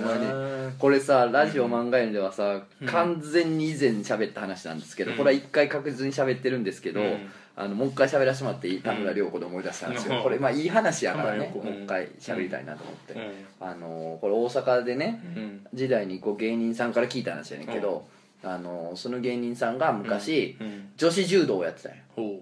[0.78, 2.88] これさラジオ漫画園ではさ、うん。
[2.88, 5.18] 完全に以前喋った話なんですけど、うん。
[5.18, 8.82] これは一回確実に喋ってるんですけど、うんあのもう一回喋らせてもらっていい？
[8.82, 10.24] 田村涼子で思い出したんですよ、うん。
[10.24, 11.72] これまあいい話やからね、田村涼子。
[11.72, 13.18] もう一回喋りたいなと思って、う
[13.62, 15.68] あのこれ大阪でねんうん。
[15.74, 18.08] 時代にこう芸人さんから聞いた話やねんけど、
[18.44, 20.92] あのその芸人さんが昔、うん。
[20.98, 22.42] 女子柔道をやってたんよほ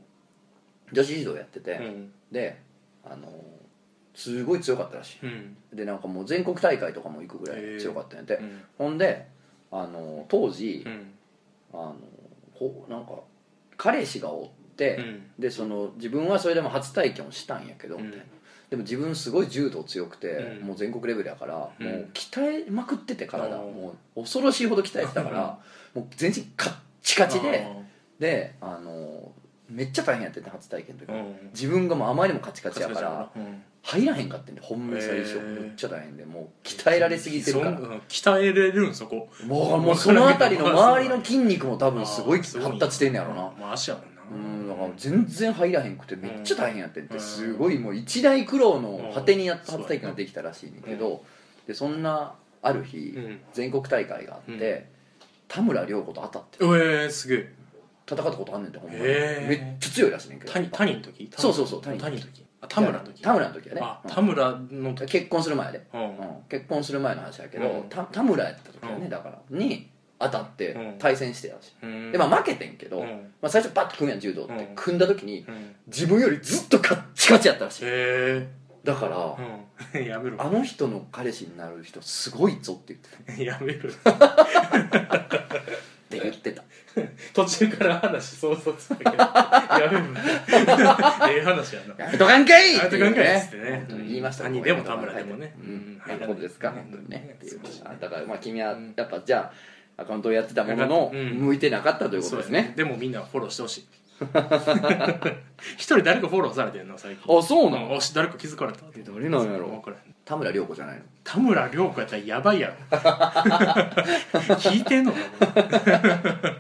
[0.91, 2.12] 女子柔道やってて、ううん。
[2.32, 2.60] で
[3.06, 3.28] あの
[4.15, 5.56] すごい強かったらしうん。
[5.73, 8.62] いでなんかもう全国大会とかも行くぐらい強かったんやって、うん。
[8.80, 9.28] ほんで
[9.71, 11.12] あの当時、うん。
[11.71, 11.95] あの
[12.58, 13.13] こうなんか
[13.78, 18.25] 彼氏がおっでその自分はそれでも初体験をしたんやけど、うんみたいな。
[18.69, 20.31] でも自分すごい柔道強くて、
[20.62, 20.67] うん。
[20.67, 21.86] もう全国レベルやから、うん。
[21.86, 23.73] もう鍛えまくってて体、うん。
[23.73, 25.59] もう恐ろしいほど鍛えてたから
[25.93, 27.67] もう全身カッチカチで
[28.19, 29.31] であの
[29.69, 31.49] めっちゃ大変やってて初体験の時、うん。
[31.53, 37.79] 自分がもうあまりにもカチカチやからうん入らへんかってんでほんまに最初めっちゃ大変でもう鍛えられすぎてるから。
[38.07, 39.27] 鍛えれるんそこ。
[39.45, 43.51] もうもうその辺りの周りの筋肉も多分すごい発達してんねやろな。
[43.59, 47.07] まあ足やもんなうんだから全然入らへんくてめっちゃ大変やってん。
[47.07, 47.19] てうん。
[47.19, 51.23] すごいもう一大苦労の果てにやっうん初体験ができたらしいねんけど
[51.67, 53.39] でそんなある日うん。
[53.53, 54.89] 全国大会があっうて
[55.47, 56.57] 田村涼子と当たって。
[56.61, 57.53] えー、すげえ。
[58.09, 59.01] 戦ったことあんねんてほんまに。
[59.03, 60.51] めっちゃ強いらしいねんけど。
[60.51, 61.29] 谷谷の時？
[61.37, 62.45] そうそうそう谷谷の時。
[62.59, 63.21] あ田村の時。
[63.21, 63.81] 田村の時やね。
[64.07, 65.11] 田村の時。
[65.11, 66.01] 結婚する前で、うん。
[66.01, 66.17] うん。
[66.49, 69.09] 結婚する前の話やけど、田村やった時やね、うん。
[69.09, 69.41] だから。
[69.51, 69.89] に
[70.23, 70.95] 当たってうん。
[70.99, 72.12] 対戦してやし、うん。
[72.12, 73.07] でまあ負けてんけど、うん。
[73.41, 74.75] まあ、最初バッと組むやん柔道って、うん。
[74.75, 75.75] 組んだ時にうん。
[75.88, 77.83] 自分よりずっとカッチカチやったらしい。
[77.86, 78.47] へ
[78.83, 79.38] だから、
[80.01, 80.41] やめろ。
[80.41, 82.93] あの人の彼氏になる人すごいぞって
[83.25, 83.89] 言って やめろ。
[83.89, 83.93] っ
[86.09, 86.63] て言ってた。
[87.33, 90.05] 途中から話想像つくけどやめろ。
[91.27, 92.05] ええ話やな。
[92.05, 93.86] やめとかんかいやめとかんかいっつってね。
[93.89, 94.45] 言いました。
[94.45, 95.55] 兄でも田村でもね。
[95.59, 95.69] ううん。
[95.95, 96.69] んなるほどですか？
[96.69, 97.36] うん本当にね。
[97.36, 97.62] っていう
[97.99, 98.93] だからまあ君はうん。
[98.95, 99.53] やっぱじゃあ
[99.97, 101.29] アカウントをやってたもののうん。
[101.39, 102.73] 向いてなかったということですね。
[102.75, 103.86] でもみんなフォローしてほしい。
[105.75, 106.97] 一人誰かフォローされてんの？
[106.97, 107.38] 最近。
[107.38, 107.88] あそうなの？
[107.89, 107.97] ん。
[107.97, 108.79] あし誰か気づかれた？
[108.97, 109.67] え誰なんやろ？
[109.67, 110.13] 分からへん。
[110.25, 111.01] 田村涼子じゃないの？
[111.23, 112.75] 田村涼子やったらやばいやろ。
[114.56, 115.17] 聞いてんのか？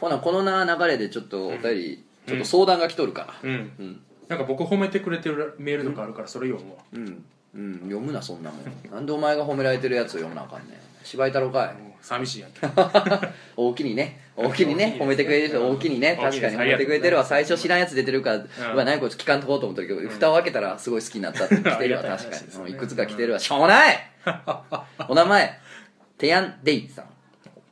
[0.00, 3.34] ほなこのな流れでちょっとお便りちょっと相談が来とるから。
[3.42, 3.72] うん。
[3.78, 4.00] うん。
[4.28, 6.78] なんか僕褒めてくれてるメールとかあるからそれ読むわ。
[6.94, 8.90] うん、うん、読むなそんなもん。
[8.90, 10.78] なんでお前が褒められてるやつを読むなあかんねん。
[11.02, 12.60] 芝居太郎かい寂しいやんけ。
[13.56, 14.20] 大きにね。
[14.36, 14.96] 大きにね。
[14.98, 15.68] 褒めてくれる人。
[15.68, 16.16] 大きにね。
[16.20, 16.56] 確かに。
[16.56, 17.24] 褒めてくれてるわ。
[17.24, 18.36] 最初知らんやつ出てるから
[18.74, 22.02] うわ何こいつ聞かんとこうと思ったけど蓋を開けたらすごい好きになったって来てるわ。
[22.02, 22.62] 確かに。
[22.62, 23.38] うんいくつか来てるわ。
[23.38, 23.98] しょうもない！
[25.08, 25.58] お名前。
[26.18, 27.06] テヤンデイさん。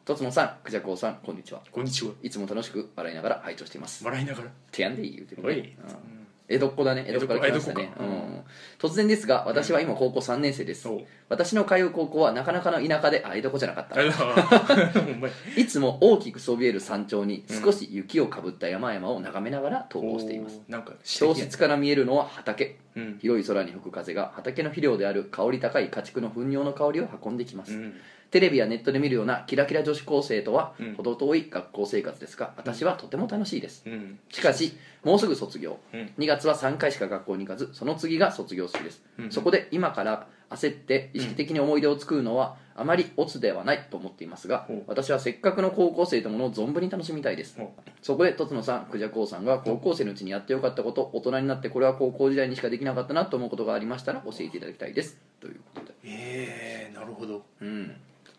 [0.05, 0.57] とつのさん。
[0.65, 1.17] クジャコウさん。
[1.17, 1.61] こんにちは。
[1.71, 2.13] こんにちは。
[2.23, 4.05] いつも楽しく笑いながら拝聴しています。
[4.05, 4.49] 笑いながら。
[4.73, 5.57] テヤンデイ言うてるおい。
[5.57, 7.05] ねうん江戸っ子だね。
[7.07, 7.93] 江戸っ子から来ましたね。
[8.01, 8.45] うん。
[8.79, 10.83] 突然ですが私は今高校3年生です。
[10.83, 11.01] そう。
[11.29, 14.01] 私の通う高校はなかなかの田舎であ江戸っ子じゃなかった。
[15.61, 20.61] いつも大きくそびえる山頂に少し雪をかぶった山々を眺めながら登校しています。
[20.67, 22.77] おーなんか教室から見えるのは畑。
[22.97, 23.19] うん。
[23.21, 27.95] 広い空に吹く風が畑の肥料である香り高い家畜の糞尿の香りを運んできます、うん
[28.31, 30.95] テレビやネットで見るようなキラキラ女子高生とはうん。
[30.95, 33.83] 程遠い学校生活ですが私はとても楽しいです。
[33.87, 34.19] うん。
[34.31, 35.79] しかしもうすぐ卒業。
[35.93, 36.13] うん。
[36.19, 44.83] 2月は3回しか学校に行かずその次が卒業式です、うんそこで今から焦って意識的に思い出を作るのはあまりオツではないと思っていますがほう。
[44.87, 47.57] 私はせっかくの高校生というものを存分に楽しみたいです。
[47.59, 55.19] ほそこでとつのさんクジャコウさんが高校生のうちにやってよかったこと大人になってこれは高校時代にしかできなかったなと思うことがありましたら教えていただきたいです。
[55.41, 55.93] ということで。
[56.05, 57.43] ええなるほど。
[57.61, 57.97] うん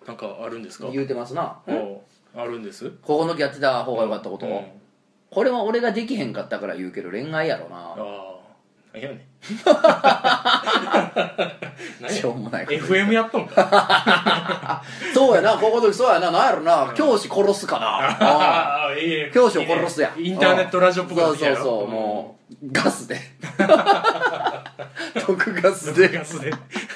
[0.09, 0.89] なんかあるんですか？
[0.91, 1.59] 言うてますな。
[1.67, 2.01] お
[2.35, 2.91] あるんです？
[3.03, 4.65] 高校の時やってた方がよかったこと、うん。
[5.29, 7.93] これは俺ができへんかったから言うけど恋愛やろな。
[7.95, 7.95] あ
[8.95, 9.27] あいやね
[12.01, 14.83] 何 しょうもないこと FM やっとんか。
[15.13, 16.29] そうやな高校の時そうやな。
[16.31, 16.91] なんやろな。
[16.93, 17.87] 教師殺すかな。
[17.87, 18.95] ああ
[19.33, 20.11] 教師を殺すや。
[20.17, 21.87] インターネットラジオっぽくなそうそうそう。
[21.87, 23.17] もう ガスで。
[25.25, 26.09] 毒ガスで。
[26.09, 26.51] ガスで。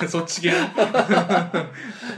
[0.08, 0.52] そっち系。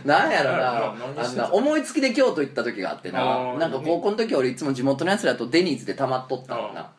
[0.06, 0.96] なんやろな。
[1.24, 3.58] あんな思いつきで京都行った時があってあなー。
[3.60, 6.90] なんか高校の時俺いつも地元のやつらとデニーズでたまっとったのあな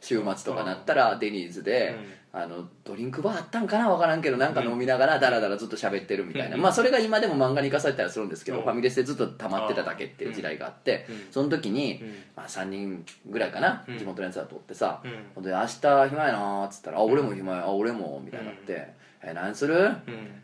[0.00, 1.96] 週末とかなったらデニーズで、
[2.38, 6.60] あのドリンクバーあったんかな分からんけどなんか飲みながらダラダラずっと喋ってるみたいな、うん。
[6.60, 8.64] まあそれが今でも漫画に生かされたりするんですけど、うん。
[8.64, 11.32] ファミレスでずっと溜まってただけっていう時代があって、うん。
[11.32, 12.08] その時に、うん。
[12.36, 13.98] まあ、3人ぐらいかな、うん。
[13.98, 15.00] 地元のやつらとってさ、
[15.36, 15.42] うん。
[15.42, 18.86] で「明日暇やな」っつったら「あ俺も暇やあ俺も」みたいになって
[19.24, 19.74] 「え何する？
[19.74, 20.42] うん。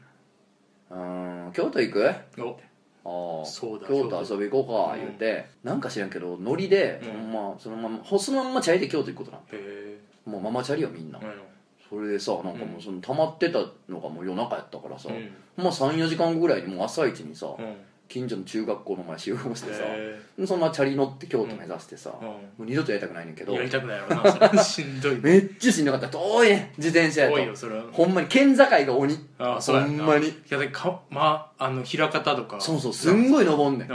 [0.90, 2.58] うーん京都行く?」お。
[3.04, 5.00] ああそうだ京都遊び行こうかうん。
[5.00, 7.32] 言うて、なんか知らんけどノリで、うん。
[7.32, 11.18] ほんまそのままほそのまんまチャリで京都行くことなへえもうママチャリよみんな、
[11.92, 15.10] それでさなんかもうその溜まってたのがもう夜中やったからさ、
[15.58, 17.76] ま34時間ぐらいにもう朝一にさ、うん。
[18.08, 22.26] 近所の中学校の前集合してさ、へそのままチャリ乗って京都目指してさ、うん。
[22.26, 26.08] もう二度とやりたくないねんけどやりたくないやろな しんどいめっちゃしんどかった。
[26.08, 27.34] 遠いね自転車やと。
[27.34, 27.84] 多いよそれは。
[27.92, 29.14] ほんまに県境が鬼。
[29.38, 30.28] ああそほんまに。
[30.28, 32.60] いやでかまああの枚方とか。
[32.60, 33.88] そうそうすんごい登んねん。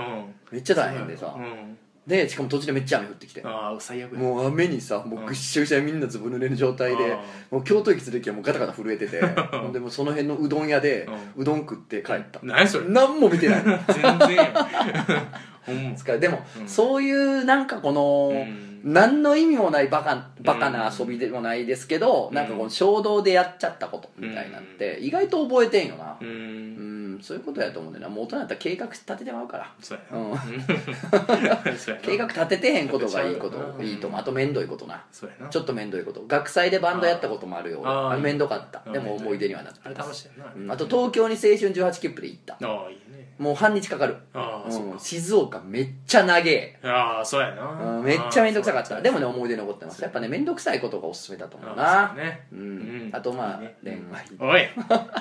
[0.51, 3.41] めっちゃ大変でさ、うんでしかも途中でめっちゃ雨降ってきて。
[3.43, 4.19] ああ最悪や。
[4.19, 12.39] もう雨にさもうぐっしゃぐしゃみんなずぶ濡れる状態であもう京都駅する時はもうガタガタ震えてて ほんでもうその辺のうどん屋でううどん食って帰った。
[12.43, 12.85] 何それ。
[12.87, 13.63] 何も見てない。
[13.93, 14.67] 全然や
[15.67, 16.67] ほんでも、うん。
[16.67, 22.35] そういうなんかこの、うん何の意味もないバカバカな遊びでもないですけど、うん。
[22.35, 26.17] なんかこの衝動でやっちゃったことみたいなんて意外と覚えてんよな。
[26.21, 29.73] ううんん、そういうことやと思うんだよなもう大人だったら計画立ててまうから。
[29.81, 30.37] そうやうん。
[32.01, 33.57] 計画立ててへんことがいいこと。
[33.57, 35.03] うんいいと思うあと面倒いことな。
[35.49, 36.23] ちょっと面倒いこと。
[36.25, 38.81] 学祭でバンドやったこともあるよあ面倒かった。
[38.85, 42.53] うんでも思い出にはなってあと東京に青春18切符で行った。
[42.55, 43.01] ああいいね
[43.37, 44.15] もう半日かかる。
[44.33, 46.79] ああそううん静岡めっちゃ長え。
[46.83, 47.97] ああそうやな。
[47.97, 48.99] うんめっちゃ面倒くさかった。
[49.01, 50.01] でもね思い出出残ってます。
[50.01, 52.47] やっぱね面倒くさいことがおすすめだと思うあなそうね。
[52.51, 52.59] うん。
[52.59, 53.09] うん。
[53.13, 54.01] あとまあいいね
[54.39, 54.67] 恋愛おい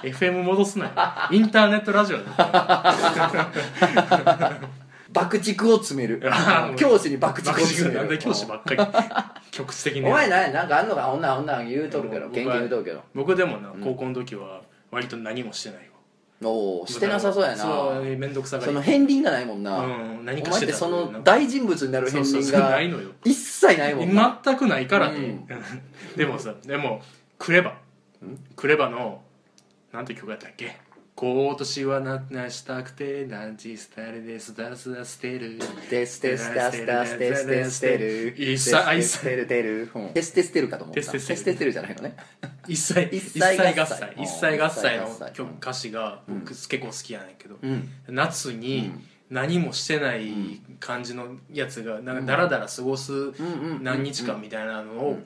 [0.12, 0.90] FM 戻すなよ。
[1.30, 2.18] インターネットラジオ
[5.12, 6.20] 爆竹を詰める。
[6.30, 8.00] あー教師に爆竹を爆詰める。
[8.00, 8.80] 竹なんで教師ばっかり。
[9.52, 11.10] 局地的にお前ななんかあんのか？
[11.12, 13.02] 女女言うとるけど僕は言うとるけど。
[13.14, 15.95] 僕でもなうん高校の時は割と何もしてないわ
[16.42, 17.56] おおしてなさそうやな。
[17.56, 18.66] そう面倒くさがり。
[18.66, 23.10] その片鱗がないもんな、うん何お前かしっててその大人物になる片そうそうそう鱗がないのよ。
[23.24, 25.46] 一切ないもんな、全くないからね、うん。
[26.16, 27.00] でもさでも
[27.38, 27.70] クレバ。
[27.70, 27.76] ん？
[28.54, 29.22] クレバの
[29.92, 30.76] なんて曲やったっけ？
[31.18, 42.16] 今年はななしたくて何時スタイルでスタスタ捨てるテステスタスタステステステル一切一切テステルテルテステステルかと思ったテステステルじゃないのね
[42.68, 47.56] 一切一切合切一切合切の曲歌詞が僕結構好きやねんけど
[48.08, 48.92] 夏に
[49.30, 53.32] 何もしてない感じのやつがなんかダラダラ過ごす
[53.80, 55.18] 何日間みたいなのを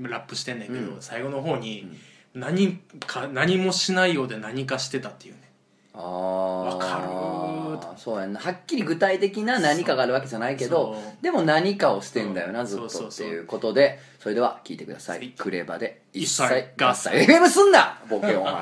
[0.00, 1.90] ラップしてんねんけど最後の方に
[2.34, 5.40] 何か何もしないようで何かしてたっていうね。
[5.94, 8.40] ああわかるそうやんな。
[8.40, 12.64] はっきり具体的な何かがあるわけじゃないけどでも何かをしてんだよなう。
[12.64, 14.00] んずっとっていうことで。
[14.18, 15.26] それでは聞いてくださはい。
[15.26, 16.02] いクレバで。
[16.12, 16.48] 一一切。
[16.76, 17.10] 切合切。
[17.10, 18.52] FM すんなボケお前。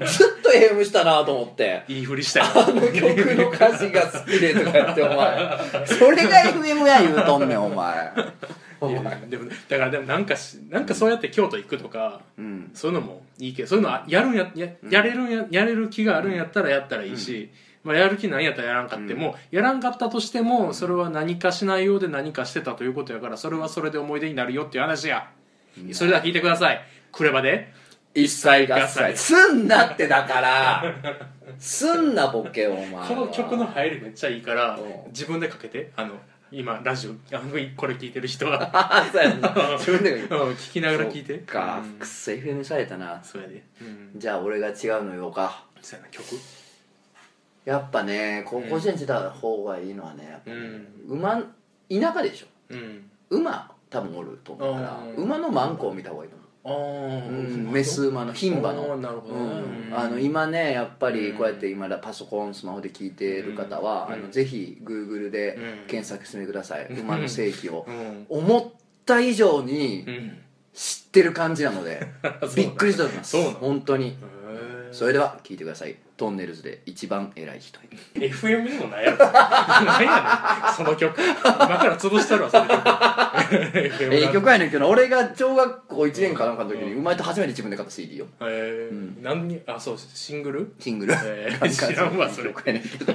[0.06, 1.82] ずっと FM したなと思って。
[1.88, 2.46] いいふりしたよ。
[2.54, 3.02] あの曲
[3.34, 5.58] の歌詞が好きでとか言ってお前。
[5.86, 8.12] それが FM や言うとんねんお前
[8.86, 12.70] お前でもだからでもなんかしなんかそうやって京都行くとかうん。
[12.74, 17.50] そういうのもいいけどそういうのはやるんやややれるんややれる気があるんやったらやったらいいし、
[17.82, 25.30] まあ、やる気ないんやったらやらんかっても、やらんかったとしてもそれは何かしないようで何かしてたということやからそれはそれで思い出になるよっていう話や、
[25.92, 26.80] それでは聞いてください。
[27.12, 27.72] クレバで。
[28.14, 29.16] 一切合合切切。
[29.16, 30.84] すんなってだから。
[31.58, 33.06] すんなボケお前は。
[33.06, 35.10] この曲の入りめっちゃいいからうん。
[35.10, 36.14] 自分でかけてあの
[36.54, 38.70] 今ラジオあのこれ聞いてる人は。
[38.72, 39.52] あそうやんな。
[39.78, 41.38] 自分でが言ううん聞きながら聞いて。
[41.38, 41.92] かうん。
[41.94, 43.20] くっそ FM されたな。
[43.22, 43.64] そうやで。
[43.80, 44.10] うん。
[44.16, 45.64] じゃあ俺が違うの言おうか。
[45.82, 46.24] そうやな曲？
[47.64, 51.18] やっぱね高校時代にしてた方がいいのはねやっぱねうん。
[51.18, 52.46] 馬田舎でしょ。
[52.70, 53.10] うん。
[53.30, 55.00] 馬多分おると思うから。
[55.16, 55.24] うん。
[55.24, 59.40] 馬のマンコを見た方がいいと思うメス馬の牝馬あのーなるほどね。
[59.90, 59.98] うん。
[59.98, 61.36] あの今ねやっぱりうん。
[61.36, 64.14] こうやって今だパソコンスマホで聞いてる方は、うん。
[64.14, 65.86] あのぜひ Google でうん。
[65.86, 67.84] 検索してみてください、馬の世紀を。
[67.86, 68.26] うん。
[68.28, 68.64] 思っ
[69.04, 70.38] た以上にうん。
[70.72, 72.04] 知ってる感じなので
[72.56, 73.36] びっくりしております。
[73.54, 74.16] 本当に。
[74.90, 77.80] それでは聞いてくださいトンネルズで一番偉い人
[78.14, 79.18] FM でもないやろ。
[79.26, 81.20] 何やねんその曲。
[81.20, 82.80] 今から潰したるわその曲。
[82.82, 88.26] FM ええ曲やねんけど俺が小学校1年かなんかの時に生まれて初めて自分で買った CD よ。
[88.42, 88.90] え。
[88.92, 89.18] ーうん。
[89.22, 90.72] 何にあそうシングル？
[90.78, 91.14] シングル。
[91.24, 92.50] えー 知らんわそれ。
[92.50, 93.12] 曲やねんけど。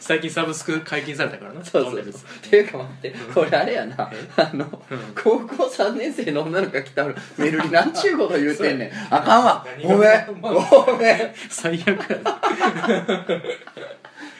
[0.00, 1.64] 最近サブスク解禁されたからな。
[1.64, 2.02] そうそうそう。
[2.02, 2.04] っ
[2.50, 4.10] ていうか待ってこれあれやな。
[4.36, 4.66] あの
[5.14, 9.14] 高校3年生の女の子が来たメールに何ちゅうこと言うてんねん。
[9.14, 9.66] あかんわ。
[9.82, 10.26] ごめん。
[10.42, 11.32] ごめん。
[11.48, 12.25] 最悪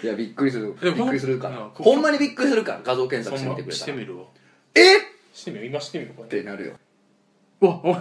[0.02, 0.76] いやびっくりする。
[0.82, 1.58] びっくりするから。
[1.58, 4.24] うんほんまにびっくりするから画像検索してみてくれたらしてみるわ。
[4.74, 4.98] え？
[4.98, 5.00] っ
[5.32, 5.66] してみよう。
[5.66, 6.28] 今してみようこれ。
[6.28, 6.72] ってなるよ。
[7.60, 7.96] うわお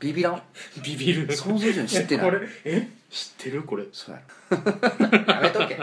[0.00, 0.42] ビビらん？
[0.82, 1.34] ビビる。
[1.34, 2.26] 想像以上に知ってない。
[2.26, 2.88] えこれえ？
[3.10, 3.62] 知ってる？
[3.62, 3.84] これ。
[3.92, 4.22] そうや
[5.34, 5.78] やめとけ。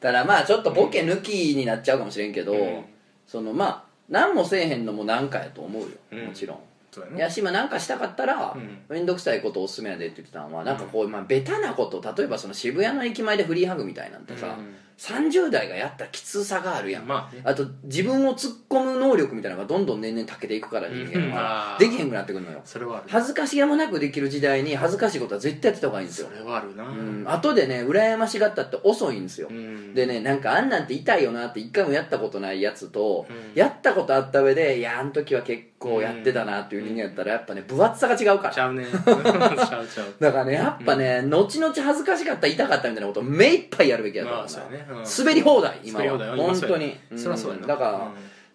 [0.00, 2.84] ただまあちょっとボケ抜きになっちゃうかもしれんけど、うん。
[3.26, 6.26] そのまあ何もせえへんのも何かやと思うよ、うん。
[6.26, 6.58] もちろん
[6.92, 8.84] そうやなやしまあなんかしたかったらうん。
[8.88, 14.74] 面倒、くさいことおすすめやでって言ってたのはなんかこう、まあ、ベタなこと例えばその渋谷の駅前でフリーハグみたいなんてさ、うん。
[14.98, 17.42] 30代がやったきつさがあるやん、まあね。
[17.44, 21.32] あと自分を突っ込む能力みたいなのがどんどん年々長けていくから人間うん。
[21.32, 22.60] はできへんくなってくるのよ。
[22.64, 23.06] それはある。
[23.08, 26.28] 恥ずかしげもなくできる時代に恥ずかしいことは絶対やってた方がいいんですよ。
[26.30, 26.84] それはあるな。
[26.84, 27.24] うん。
[27.26, 29.94] 後でね羨ましがったって遅いんですよ、うん。
[29.94, 33.58] でねなんかあんなんて痛いよなって一回もやったことないやつと、うん。
[33.58, 38.54] やったことあった上でいやあの時は結構やってたなっていう人間やったらやっぱね分厚さが違うから。
[38.54, 38.86] ちゃうね。
[38.94, 40.14] ちゃうちゃう。
[40.20, 44.86] だからねやっぱね、後々恥ずかしかった痛かったみたいなことを目いっぱいやるべきやと思うなまあそうやね。
[44.88, 45.04] うん。
[45.26, 46.98] 滑り放題今滑り放題は本当に。
[47.16, 47.66] そりゃそうやな。
[47.66, 47.98] だから、うん。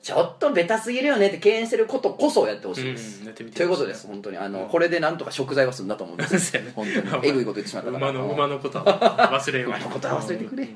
[0.01, 4.37] ちょっとベタすぎるよねって敬遠してることこそやってほしいです、うんやってみてということです本当に。
[4.37, 4.69] あの、うん。
[4.69, 6.53] これでなんとか食材は済んだと思うんです。
[6.57, 6.71] ね。
[6.75, 7.27] 本当に。
[7.27, 8.09] えぐいこと言ってしまったから。
[8.09, 10.67] 馬の馬のことは忘れよう馬のことは忘れてくれ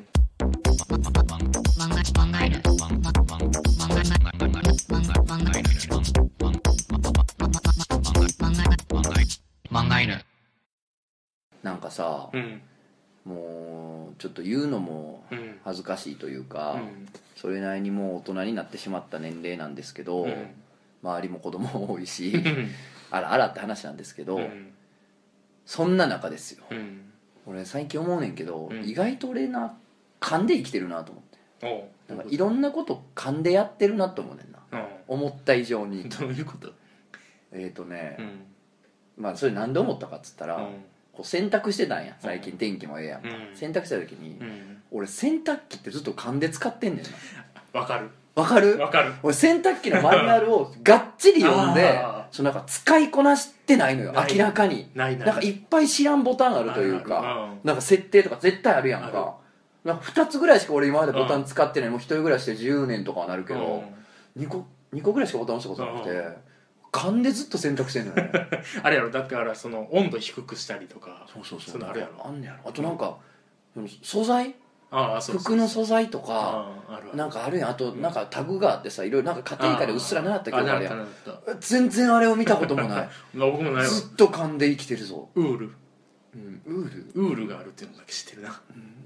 [11.63, 12.61] なんかさ、うん
[13.23, 20.47] もうちょっと言うのもうん恥ずかしいというか、うんそれなりにもう大人になってしまった年齢なんですけど、うん
[21.03, 22.69] 周りも子供多いしうん。
[23.09, 24.71] あらあらって話なんですけど、うん
[25.65, 26.63] そんな中ですよ。
[26.71, 27.11] うん
[27.45, 28.83] 俺最近思うねんけど、うん。
[28.87, 29.75] 意外と俺な
[30.19, 31.23] 噛んで生きてるなと思っ
[31.59, 31.67] て。
[32.09, 32.15] おう。
[32.15, 34.59] なんかいろんなこと噛んでやってるなと思うねんな。
[35.07, 36.07] 思った以上に。
[36.09, 36.71] どういうこと？
[37.51, 38.39] えっ、とねう、ん
[39.17, 40.63] まあそれなんで思ったかっつったら、うん。
[41.13, 43.55] こう洗濯してたんや最近天気もええやんか、うん。
[43.55, 44.81] 洗濯した時に、うん。
[44.91, 47.05] 俺洗濯機ってずっと勘で使ってんねん
[47.73, 47.79] な。
[47.79, 48.09] わかる。
[48.33, 48.77] わかる？
[48.77, 49.13] わかる。
[49.23, 54.33] 俺洗濯機のマニュアルをがっちり読んであそのなんか使いこなしてないのよない。
[54.33, 54.89] 明らかに。
[54.95, 55.27] ないない。
[55.27, 59.35] なんかいっぱい知らんボタンあるというかうんなんか設定とか絶対あるやんか。
[59.83, 61.89] なんか2つぐらいしか俺今までボタン使ってない。
[61.89, 63.83] もう一人暮らしで10年とかはなるけど
[64.37, 66.50] 2個2個ぐらいしかボタン押したことなくて
[66.91, 68.15] 勘でずっと洗濯してんのよ。
[68.15, 68.31] ね
[68.83, 71.81] あれやろだからその温度低くしたりとかそうそうそう。
[71.81, 72.27] そあるやろ。
[72.27, 72.69] あんねやろ。
[72.69, 73.17] あとなんか
[73.73, 74.55] その素材？
[74.93, 76.67] ああそうそう服の素材とか
[77.13, 77.69] なんかあるやん。
[77.69, 80.93] あとなんかタグがあってさいろいろなんか家庭科でうっすら習った記憶あるやん。
[80.93, 81.55] あなったなった。
[81.61, 83.09] 全然あれを見たこともない。
[83.33, 83.83] 僕もない。
[83.83, 85.71] わずっと勘で生きてるぞ、ウール。
[86.33, 87.11] うん、ウール？
[87.15, 88.61] ウールがあるっていうのだけ知ってるな。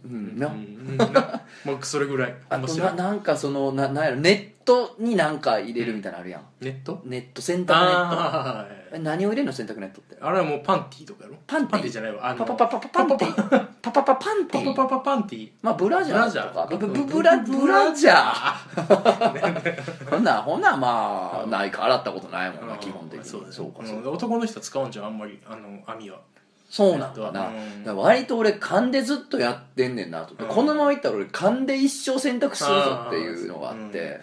[0.05, 0.39] うん。
[0.39, 0.97] な、うん。
[0.97, 2.35] なもうそれぐらい。
[2.49, 2.95] あとない。
[2.95, 4.17] なんかそのななんやろ。
[4.17, 7.01] ネットになんか入れるみたいなのあるやん、ネット？
[7.05, 8.99] ネット洗濯ネット。
[8.99, 10.17] 何を入れるの洗濯ネットって？
[10.21, 11.37] ああれはもうパンティーとかやろ？
[11.45, 11.89] パンティー。
[11.89, 12.27] じゃないわ。
[12.27, 26.19] あのパパパパパパンティパパパパンティパパパパパンティーまあブラジャーとかブブブブラブブラジャーーほんなほなまあないか洗ったことないもんな基本的にそうだそうかんそうか男の人は使うんじゃんあんまりあの網は
[26.67, 34.19] そうなんかな、うんだから割と俺勘でずっとやってんねんなと思って、うんこのままいったら俺勘で一生選択するぞっていうのがあって、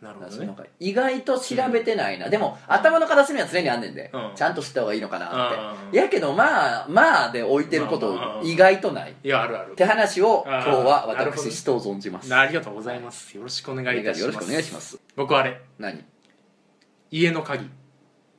[0.00, 0.46] なるほどね。
[0.46, 4.32] だか意外と調べてないな、でも頭の片隅には常にあんねんで、うん。
[4.34, 9.74] ちゃんと知った方がいいのかなっうんて、やけどまあまあで置いてること意外とない、っいやあるある。
[9.74, 12.32] て話を今日は私人を存じます。
[12.32, 13.36] ありがとうございます。
[13.36, 14.20] よろしくお願いいたします。
[14.20, 14.98] よろしくお願いします。
[15.16, 15.60] 僕あれ。
[15.78, 16.04] 何？
[17.10, 17.68] 家の鍵。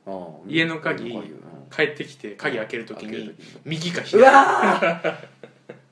[0.06, 1.40] うん家の鍵うん。
[1.70, 3.34] 帰ってきて鍵開けるときに。
[3.64, 4.22] 右か左。
[4.22, 5.14] わー！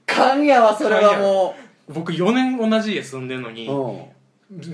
[0.06, 1.54] 勘やわそれはも
[1.88, 4.02] 僕4年同じ家住んでんのにう、うん、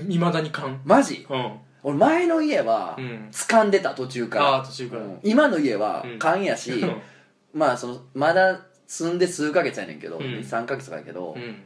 [0.09, 0.81] いまだに勘。
[0.85, 1.25] マジ？
[1.29, 1.51] うん。
[1.83, 3.29] 俺前の家はうん。
[3.31, 5.01] 掴んでた途中から、ああ途中から。
[5.03, 5.19] うん。
[5.23, 6.19] 今の家はうん。
[6.19, 7.01] 勘やし、うん。
[7.53, 10.23] まあそのまだ住んで数ヶ月やねんけど、うん。
[10.23, 11.63] 23ヶ月とかやけど、うん。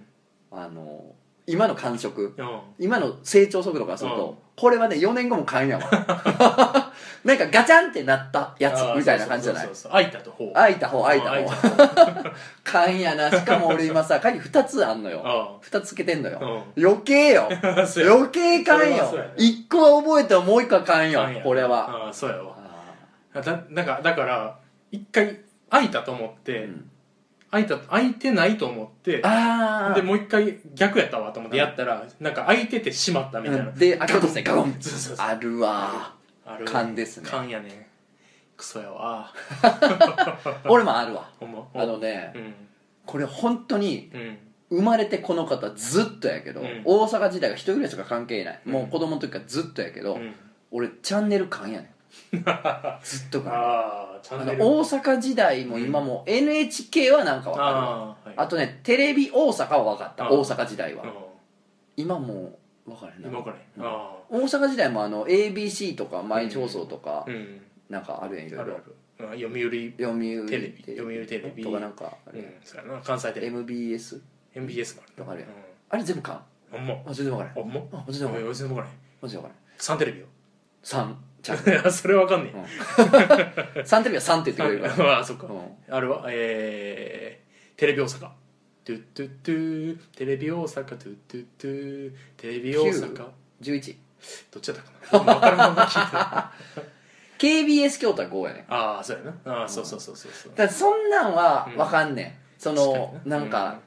[0.52, 2.34] あの今の感触。
[2.38, 2.60] うん。
[2.80, 4.36] 今の成長速度からすると、うん。
[4.56, 5.90] これはね4年後も勘やわ
[7.24, 9.68] なんかガチャンってなったやつみたいな感じじゃない？
[9.92, 10.52] 開いたと方。
[10.54, 12.32] 開いた方開いたあ方。
[12.64, 13.30] 勘やな。
[13.30, 15.22] しかも俺今さ鍵2つあんのよ。
[15.26, 17.50] あ2つつけてんのよ、う余計よ。
[17.52, 19.04] 余計勘よ。
[19.04, 19.34] はそうやね。
[19.38, 22.06] 1個は覚えてももう1個は勘よこれは。
[22.06, 22.56] ああそうやわ。
[23.34, 24.58] あだなんかだから
[24.92, 26.90] 一回開いたと思って、ーうん。
[27.52, 29.96] 開いた開いてないと思ってあー。
[29.96, 33.76] でもう一回逆やったわと思ってやったら、なんか開いててしまったみたいな、うん。
[33.76, 34.76] で開けようとしてガゴン。
[34.80, 35.26] そうそうそう。
[35.26, 36.14] あるわ
[36.66, 37.30] 勘ですね。
[37.30, 37.88] 勘やね。
[38.58, 39.34] クソやわ。
[40.68, 41.30] 俺もあるわ。
[41.42, 41.82] ま？
[41.82, 42.54] あのねうん。
[43.06, 44.38] これ本当にうん。
[44.72, 46.82] 生まれてこの方ずっとやけど、うん。
[46.86, 48.74] 大阪時代が一人暮らしとか関係ない、うん。
[48.74, 50.36] もう子供の時からずっとやけど、うん。
[50.72, 51.90] 俺チャンネル勘やねん。
[53.02, 53.54] ずっと勘。
[53.54, 54.64] ああチャンネル。
[54.64, 57.82] あの大阪時代も今も NHK はなんか分かるわ。
[57.82, 58.34] ああはい。
[58.36, 60.26] あとねテレビ大阪は分かった。
[60.26, 61.04] あ大阪時代は。
[61.04, 61.12] うん。
[61.98, 63.30] 今もう分からへんな。
[63.30, 63.86] 今からねうん。
[63.86, 67.62] あ大阪時代もあの ABC とか毎日放送とかあうん。
[67.90, 68.74] なんかあるやんいろいろ。
[69.22, 70.84] あ読売読売テレビ。
[70.96, 71.64] 読売テレビ。
[71.64, 73.02] とかなんかあれうんそうやな。
[73.02, 73.58] 関西テレビ。
[73.58, 74.22] MBS
[74.56, 75.14] MBS もある。
[75.16, 75.50] とかあるやん。
[75.50, 75.54] う
[75.90, 76.40] あれ全部勘ん
[76.72, 76.94] ほんま。
[77.06, 77.54] あ全然分からへん。
[77.56, 77.82] ほんま？
[78.00, 78.54] あ全然分からへん。
[78.54, 78.94] 全然分からへん。
[79.22, 79.60] マジで分からへん。
[79.78, 80.26] サンテレビよ。
[80.84, 82.54] 3ちゃ やそれわかんね
[83.76, 85.10] 3 テレビは3って言ってくれるから。
[85.10, 85.48] え ああそっか。
[85.48, 85.94] うん。
[85.94, 86.26] あれは？
[86.30, 88.30] えーテレビ大阪。
[88.84, 93.28] トゥットゥットゥテレビ大阪トゥットゥットゥテレビ大阪
[94.52, 94.78] ど11っちだっ
[95.12, 95.34] たかな。
[95.34, 96.52] 分からんまま聞いてあ
[97.40, 99.62] KBS 京都は5やねあそうやな。
[99.62, 100.52] ああそうそうそうそうそう。
[100.52, 103.80] だからそんなんは分かんねん、そのななんか、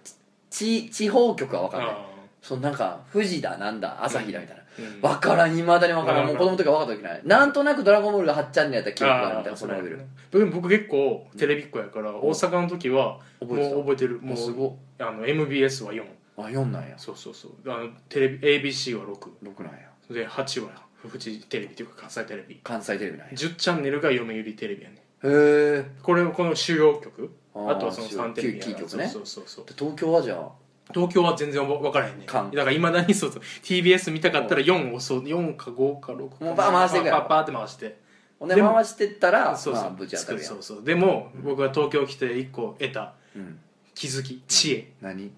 [0.50, 2.06] ち地方局は分かんないあ
[2.40, 5.00] そのなんか富士だなんだ朝日だみたいな、うん。
[5.00, 6.22] 分からんいまだに分からん。
[6.22, 6.26] うん。
[6.28, 7.20] もう子供の時は分かった時ない。
[7.24, 10.00] なんとなく「ドラゴンボール」が8チャンネルやった記憶があるみたいなそのレベル。
[10.30, 14.18] でも僕結構テレビっ子やから大阪の時はもう覚えてる。
[14.20, 16.04] もうすごあの MBS は4
[16.38, 16.94] あ4なんや。
[16.96, 17.52] そうそうそう。
[17.70, 22.60] あのテレビ ABC は6 6なんやで8はフジテレビっていうか関西テレビ。
[22.62, 23.32] 関西テレビなんや。
[23.34, 29.08] 10チャンネルが読売テレビやねへえこれこの主要局あとはその3テレビやキー局ね。
[29.08, 29.66] そうそうそう。
[29.76, 30.48] 東京はじゃあ？
[30.92, 33.42] 東京は全然分からへんねだからいまだにそうそう。
[33.62, 36.44] TBS 見たかったら4を押そう4か5か6か。
[36.44, 37.96] もうバー回してパッパーって回して。
[38.38, 40.48] ほんで回してったらそうそう、まあぶち当たるやん。
[40.48, 40.84] そうそう。
[40.84, 43.58] でも僕が東京来て1個得たうん。
[43.94, 44.92] 気づき知恵。
[45.00, 45.30] 何？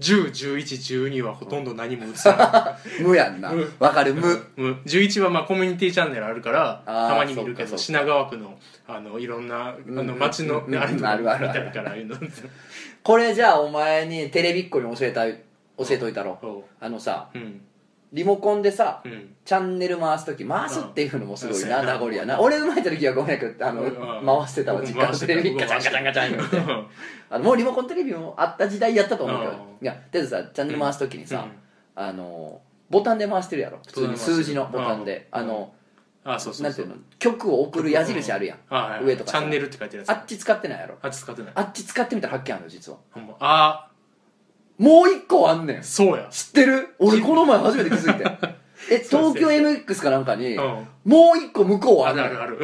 [0.00, 3.02] 101112はほとんど何も映さない。
[3.02, 3.50] 無やんな。
[3.52, 4.14] 無わかる。
[4.14, 4.26] 無。
[4.56, 4.72] うん。
[4.84, 8.02] 11はまあコミュニティチャンネルあるからあーたまに見るけどそうかそうか。
[8.02, 10.06] 品川区のあのいろんなあうん。
[10.06, 10.74] の街のうん。
[10.76, 11.60] あれとか見あるあるある。
[11.64, 12.16] たいからああいうの。
[13.02, 15.40] これじゃあお前にテレビっ子に教えたい
[15.78, 16.38] 教えといたろ。
[16.40, 17.60] そあのさううん
[18.14, 19.34] リモコンでさうん。
[19.44, 21.86] チャンネル回す時回すっていうのもすごいなうん。
[21.86, 22.40] 名残やな。
[22.40, 23.92] 俺生まれた時はごめんけどあのうん。
[24.24, 26.58] 回してたわ実家のテレビガチャンガチャンガチャン言うて。
[27.28, 29.58] あのもうリモコンテレビもあった時代やったと思うけどうん。
[29.58, 31.44] いやだってさチャンネル回す時にさ
[31.96, 32.02] うん。
[32.02, 33.80] あのボタンで回してるやろ。
[33.84, 35.28] 普通に数字のボタンで。
[35.32, 35.40] うん。
[35.40, 35.72] あの
[36.26, 36.94] あそうそうなんていうの？
[37.18, 38.58] 曲を送る矢印あるやん。
[38.70, 40.10] あはいはい上とかチャンネルって書いてるやつ。
[40.10, 40.94] あっち使ってないやろ。
[41.02, 41.52] あっち使ってない。
[41.54, 42.98] あっち使ってみたら発見あるよ実は。
[43.10, 43.34] ほんま。
[43.40, 43.90] あ
[44.78, 45.84] もう一個あんねん。
[45.84, 46.28] そうや。
[46.30, 46.94] 知ってる？
[46.98, 48.24] 俺この前初めて気づいて。
[48.90, 50.86] え東京 MX かなんかにうん。
[51.04, 52.58] もう一個向こうあるあるある。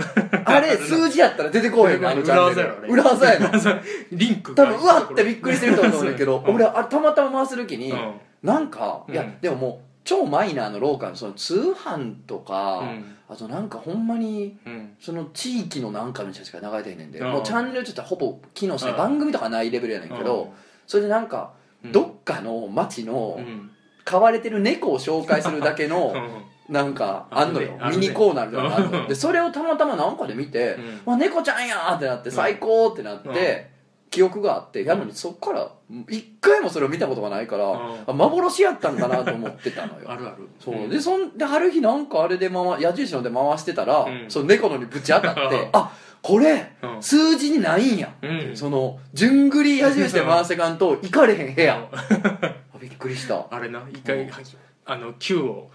[0.44, 2.92] あれ数字やったら出てこうへんの あのチャンネル。
[2.92, 3.48] 裏技やろ
[4.12, 8.12] リンク多分うわってびっくりしてると思うんだけどうん俺あれたまたま回す時にうん。
[8.42, 13.16] なんかいやうんでももう超マイナーのローカルのその通販とかうん。
[13.28, 14.90] あとなんかほんまにうん。
[15.00, 17.30] その地域のなんかの人しか流れてへんねんでうん。
[17.30, 18.94] もうチャンネルちょっとほぼ機能してない。
[18.94, 18.98] うん。
[18.98, 20.52] 番組とかないレベルやねんけど
[20.86, 23.70] それでなんかうんどっかの町のうん。
[24.04, 26.12] 飼われてる猫を紹介するだけの
[26.68, 27.72] なんかあんのよ。
[27.90, 30.76] ミニコーナーみたいなのがあでそれをたまたまなんかで見て
[31.06, 32.34] うん「わ猫ちゃんや!」ってなってうん。
[32.34, 33.34] 最高ってなっうん。
[33.34, 33.70] て
[34.10, 35.68] 記憶があってやるのにそっから
[36.08, 40.06] 一回もそれを見たことがないから幻やったんだなと思ってたのよ。
[40.10, 40.48] あるある。
[40.58, 40.88] そう。
[40.88, 44.24] でそんである日なんかあれで回矢印ので回してたら、うん。
[44.28, 45.68] その猫のにぶち当たってうん。
[45.72, 45.92] あ
[46.22, 47.02] これうん。
[47.02, 48.56] 数字にないんや、うん。
[48.56, 51.88] その順繰り矢印で回せかんと行かれへん部屋。
[51.92, 53.46] あびっくりした。
[53.50, 54.30] あれな一回うん
[54.86, 55.70] あの Q を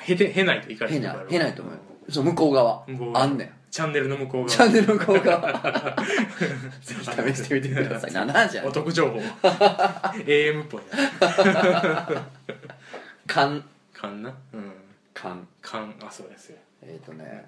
[0.00, 1.80] へてへないといかれへへないへないと思うよ。
[2.08, 2.84] その向こう側。
[3.20, 3.52] あんねん。
[3.70, 4.48] チャンネルの向こう側。
[4.48, 5.52] チャンネルの向こう側。
[6.82, 8.12] ぜひ試してみてください。
[8.12, 8.66] 何 なんじゃん。
[8.66, 9.20] お得情報。
[10.24, 12.26] AM っぽいな。
[13.26, 13.62] 勘。
[13.92, 14.32] 勘な？
[14.52, 14.72] うん。
[15.12, 15.46] 勘。
[15.60, 15.94] 勘。
[16.00, 16.58] あそうですよ。
[16.82, 17.44] えっ、ー、とね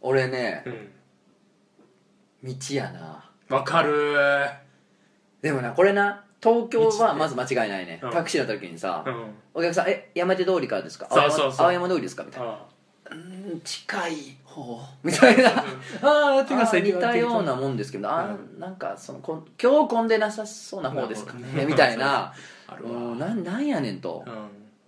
[0.00, 0.88] 俺ねうん
[2.44, 3.24] 道やな。
[3.48, 4.14] わかる。
[4.16, 4.50] ー
[5.42, 8.00] でもなこれな東京はまず間違いないね。
[8.02, 8.10] うん。
[8.10, 9.34] タクシーの時にさ、うん。
[9.54, 11.06] お客さん「え山手通りからですか？
[11.10, 11.66] そうそうそう。
[11.66, 12.48] 青山通りですか?」みたいな。
[12.48, 12.58] あ
[13.10, 15.50] 「うーん近い方」みたいな。
[16.02, 18.08] ああやってくださいー似たようなもんですけど。
[18.10, 21.64] あーなんかそのこん今日混んでなさそうな方ですかね？
[21.64, 22.32] みたいな。
[22.68, 24.24] あるうなんなんやねんと。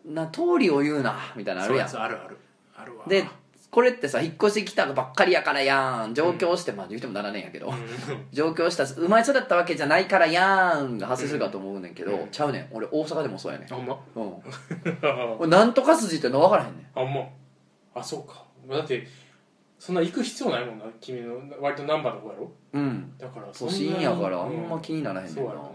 [0.04, 0.14] うん。
[0.14, 1.16] な通りを言うな。
[1.36, 1.88] みたいなのあるやん。
[1.88, 2.36] そうあるある。
[2.76, 3.04] あるわ。
[3.06, 3.24] で
[3.70, 6.14] これってさ引っ越してきたばっかりやからやん。
[6.14, 7.74] 上京して、まあ言うても7年やけど、うん。
[8.32, 12.28] 上京した生まれ育ったわけじゃないからやんが発生するかと思うねんけど、うん。
[12.30, 12.68] ちゃうねん。
[12.72, 13.72] 俺大阪でもそうやねん。
[13.74, 13.98] あんま？
[14.16, 14.32] うん。
[15.02, 17.10] あ俺なんとか筋っての分からへんねん。
[17.10, 17.28] んま？
[17.94, 18.42] あそうか。
[18.70, 19.06] だって
[19.78, 21.34] そんな行く必要ないもんな君の。
[21.60, 22.50] 割と難波の方やろ？
[22.72, 23.12] うん。
[23.18, 25.42] だから都心やからあうんま気にならへんねんな。
[25.42, 25.68] そうやろな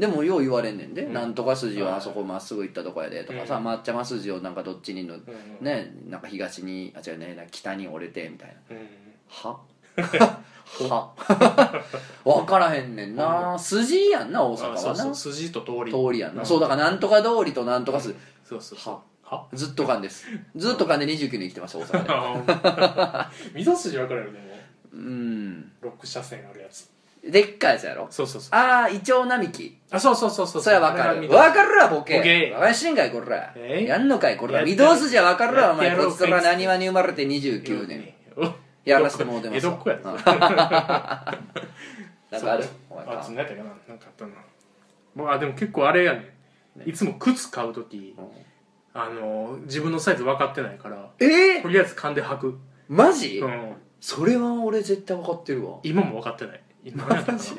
[0.00, 1.12] でもよう言われんねんで、うん。
[1.12, 1.98] なんとか筋ははい。
[1.98, 5.24] あそこまっすぐ行ったとこやでとかさ、うん抹茶ま筋をなんかどっちにのうん
[5.64, 8.76] ねなんか東にあ違うねなんか北に折れてみたいな。
[8.76, 8.86] うん
[9.28, 9.60] は？
[10.88, 11.12] は？
[12.24, 13.58] 分 からへんねんな。
[13.58, 15.06] 筋やんな大阪あそうそう。
[15.06, 15.92] はな筋と通り。
[15.92, 16.46] 通りやんな、うん。
[16.46, 18.94] そうだからなんとか通りとなんとか筋そうそうそう。
[18.94, 19.00] は？
[19.38, 19.46] は？
[19.52, 20.26] ずっと勘です。
[20.56, 22.10] ずっと勘で29年生きてました大阪で。
[23.02, 24.44] あ 溝筋分かれるでも
[24.92, 24.96] う。
[24.96, 25.72] ん。
[25.82, 26.88] ロック車線あるやつ
[27.22, 28.06] でっかいやつやろ？
[28.10, 28.50] そうそうそう。
[28.58, 29.78] ああイチョウ並木。
[29.90, 31.20] あそうそうそうそうそりゃ分かる。
[31.28, 32.16] 分かるわボケ。
[32.18, 32.50] ボケ。
[32.50, 33.82] 分かしんかいこらえ？
[33.84, 35.94] いやんのかいこら御堂筋は分かるわお前。
[35.96, 38.14] こいつら何話に生まれて29年。
[38.36, 38.46] お
[38.84, 40.12] やらせてもうてます江戸っ子やつうん。
[40.16, 41.24] なんか
[42.30, 42.64] ある？
[42.88, 43.64] お前あつ何やったかな？
[43.64, 44.32] なんかあったな。
[45.14, 46.32] もうあでも結構あれやね
[46.84, 46.88] ん。
[46.88, 48.26] いつも靴買う時うん。
[48.92, 51.58] あの自分のサイズ分かってないからえ？
[51.58, 52.58] ーとりあえず勘で履く、
[52.88, 53.38] マジ？
[53.38, 55.78] うん、それは俺絶対分かってるわ。
[55.82, 57.54] 今も分かってない今やったかなマジ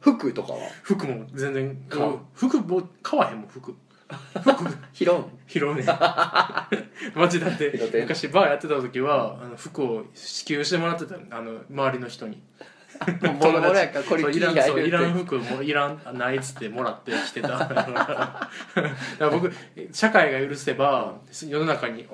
[0.00, 0.58] 服とかは？
[0.82, 2.18] 服も全然買う。
[2.34, 3.74] 服もう買わへんもん服。
[4.10, 4.76] 服。
[4.92, 5.84] 拾うん拾うね。
[7.14, 11.20] マジだって拾ってん昔バーやってた時はあの服を支給してもらってたの。
[11.30, 12.42] あの周りの人に
[13.40, 17.12] ボロボロやからこれいらんそういらん服もいらんないっつってもらって。
[17.12, 18.50] 着てただか
[19.18, 19.50] ら僕
[19.92, 22.06] 社会が許せば世の中にう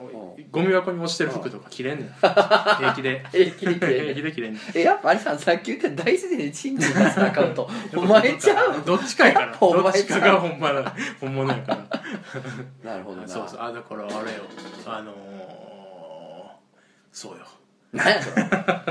[0.50, 2.08] ゴミ箱に落ちてる服とか着れんねん。
[2.10, 3.24] 平気で。
[3.32, 4.14] 平気で着れんねん。
[4.14, 4.62] 平気で着れんねん。
[4.74, 7.68] えやっぱあれさんさっき言った大自然にチンチン出すアカウント。
[7.96, 8.82] お前ちゃう？
[8.84, 9.56] どっちかやから。
[9.58, 10.84] どっちかが本物
[11.20, 11.72] 本物やか
[12.84, 12.90] ら。
[12.92, 13.28] なるほどな。
[13.28, 13.60] そうそう。
[13.60, 14.20] あだからあれよ。
[14.86, 15.14] あのー、
[17.12, 17.44] そうよ。
[17.92, 18.44] 何やそれ。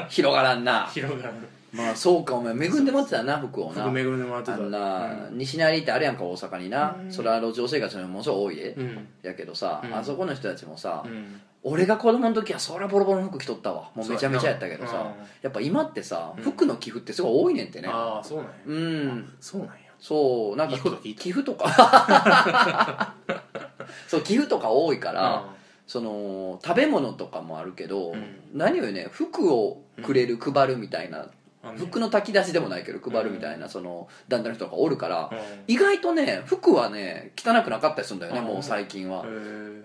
[0.09, 0.87] 広がらんな。
[0.87, 1.33] 広がる
[1.75, 3.83] まあそうかお前恵んで待ってたな服をな。
[3.83, 4.53] 服巡りで回ってた。
[4.53, 5.37] あんな、うん。
[5.37, 7.11] 西成ってあるやんか大阪にな、うん。
[7.11, 9.07] それは路上生活のものすごい多いで、うん。
[9.21, 9.93] やけどさ、うん。
[9.93, 11.41] あそこの人たちもさ、うん。
[11.63, 13.89] 俺が子供の時はそりゃボロボロの服着とったわ。
[13.93, 14.91] もうめちゃめちゃやったけどさ。
[14.91, 15.09] そうやな。
[15.11, 15.17] うん。
[15.41, 16.43] やっぱ今ってさうん。
[16.43, 17.89] 服の寄付ってすごい多いねんってね。
[17.91, 18.51] ああそうなんや。
[18.65, 19.33] うん。
[19.39, 19.73] そうなんや。
[19.99, 23.15] そうなんかいいこと聞いた寄付とか。
[24.07, 25.55] そう寄付とか多いから、あ
[25.87, 28.39] その食べ物とかもあるけど、うん。
[28.53, 31.29] 何よりね服をくれる、配るみたいな
[31.77, 35.37] 服の炊き出しでもないけど配るみたいなその団体の人がおるからうん。
[35.67, 39.25] 意外とね服はね汚くなかったりするんだよねあもう最近は。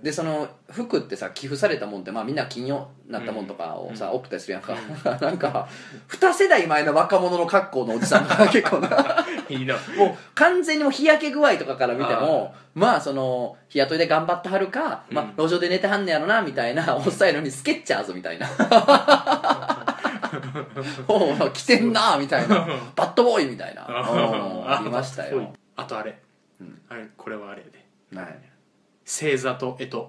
[0.02, 4.16] でその服ってさ寄付されたもんって、まあ、みんな金曜になったもんとかをさ、うん。
[4.16, 4.74] 送ったりするやんか、
[5.20, 5.68] なんか
[6.08, 9.26] 2世代前の若者の格好のおじさんが 結構な。
[9.96, 18.46] もう完全にもう日焼け具合とかから見てもまあその日雇いで頑張ってはるか、まあうん、路上で寝てはんねやろなみたいなおっさんやのにスケッチャーズみたいな
[21.09, 22.66] おう来てんなみたいな。
[22.96, 23.86] バッドボーイみたいな。
[23.86, 25.53] うんありましたよ。
[25.76, 26.18] あとあれ、
[26.61, 26.80] うん。
[26.88, 28.20] あれこれはあれやで。
[28.20, 28.51] はい
[29.05, 30.07] 星座と干支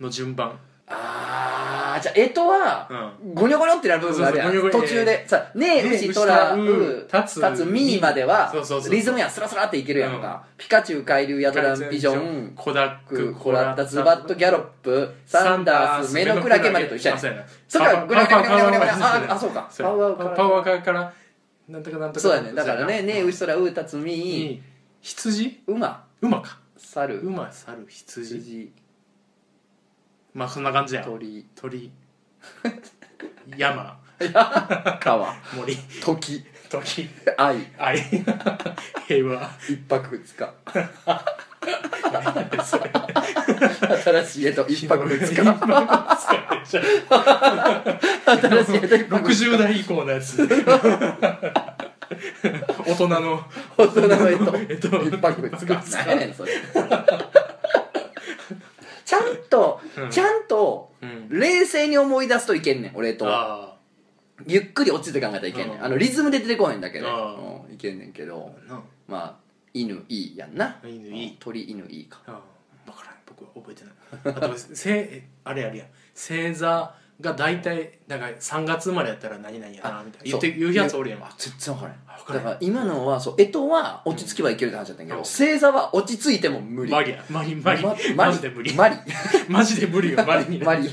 [0.00, 0.58] の順番
[0.90, 2.88] あーじゃあ干支は
[3.22, 3.34] うん。
[3.34, 4.70] ゴニョゴニョってなる部分があるやん。
[4.70, 5.28] 途中で。
[5.28, 6.66] さ「ねえねえ牛トラ牛ウ
[7.08, 8.52] トラウ立つ立つミー」までは
[8.90, 10.44] リズムやんスラスラっていけるやんか。
[10.56, 19.68] ピカチュウ海流ヤドランピジョンコダックコラッタズバットギャロップサンダースメノクラゲまでと一緒やねんそっからグラグラグラグラグラああそうか。
[19.78, 21.12] パウアウからパワーからから
[21.68, 22.20] なんとかなんとか。
[22.20, 24.62] そうやねだからね「ねえ牛空ウータツミに
[25.00, 25.60] 羊？
[25.66, 26.04] 馬。
[26.20, 26.58] 馬か。
[26.76, 27.18] 猿。
[27.20, 28.36] 馬猿羊。
[28.36, 28.72] 羊
[30.38, 31.90] まあそんな感じや鳥鳥。
[33.58, 33.98] 山。
[35.00, 35.34] 川。
[35.56, 35.74] 森。
[35.76, 36.44] 時。
[36.70, 37.08] 時。
[37.36, 37.56] 愛。
[37.76, 37.98] 愛。
[39.08, 39.50] 平和。
[39.68, 40.54] 一泊二日。
[42.62, 42.88] それ。
[44.22, 45.26] 新しい絵と一泊二日。
[45.26, 45.44] 新し
[48.74, 49.50] い絵と一泊二日。
[49.50, 50.46] 60代以降のやつ。
[52.86, 53.42] 大人の。
[53.76, 54.34] 大人のえ
[54.74, 55.56] っと一泊二日。
[55.56, 55.96] 二日。
[55.96, 56.52] 何やねんそれ
[59.08, 60.10] ちゃんと、うん。
[60.10, 61.28] ちゃんとうん。
[61.30, 63.24] 冷静に思い出すといけんねん俺と。
[63.26, 63.74] あ
[64.46, 65.80] ゆっくり落ち着いて考えたらいけんねうん。
[65.80, 68.54] んあのリズムで出てこへんだけどいけんねんけど。
[69.06, 69.34] まあ
[69.72, 70.78] 犬いいやんな。
[70.84, 71.36] 犬いい。
[71.40, 72.20] 鳥犬いいか。
[72.26, 72.40] ああ。
[72.84, 73.14] 分からん。
[73.24, 74.36] 僕は覚えてない。
[74.36, 75.88] あとせえあれあれやん。
[76.14, 80.30] 星座が大体だから3月生まれやったら何々やなみたいな。
[80.30, 81.20] 言って言うやつおるやん。
[81.22, 82.42] あ全然分からあ分からん。
[82.42, 86.92] んだから今のはそう干支は落ち着けばいけるって話だったんやけどうん星座は落ち着いても無理。
[86.92, 87.24] マリや。
[87.28, 88.72] マリマリまマジで無理。
[88.74, 88.96] マリ。
[89.48, 90.58] マジで無理よ マリに。
[90.58, 90.88] マリ。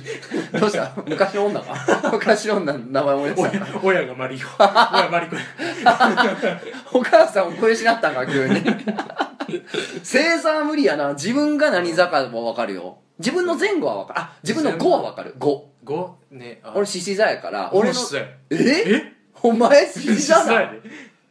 [0.59, 0.91] どうした？
[1.07, 1.75] 昔の女か？
[2.11, 3.65] 昔の女の名前思い出した？
[3.83, 4.47] 親親がマリよ。
[4.59, 5.35] 親マリコ
[6.97, 8.61] お母さんを声失ったんか急に。
[9.99, 11.13] 星座は無理やな。
[11.13, 12.97] 自分が何座かは分かるよ。
[13.19, 14.19] 自分の前後は分かる。
[14.19, 15.35] あ自分の5は分かる。
[15.39, 16.73] 5 5ねあ。
[16.75, 17.69] 俺獅子座やから。
[17.73, 18.93] 俺の俺のえ？
[18.95, 19.13] え？
[19.43, 20.81] お前獅子座なやで。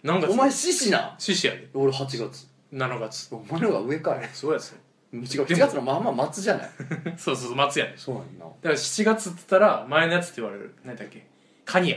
[0.03, 0.31] 何月？
[0.33, 1.69] お前獅子な獅子やで。
[1.75, 2.47] 俺8月。
[2.73, 3.29] 7月。
[3.35, 4.79] お前の方が上かいそうやつよ
[5.13, 6.69] 違う7月のまあまあ末じゃない？
[7.17, 10.75] そうそうそう松やでそうなんだだから7月っつったら前のやつって言われる。
[10.85, 11.27] 何だっけ？
[11.65, 11.97] カニや。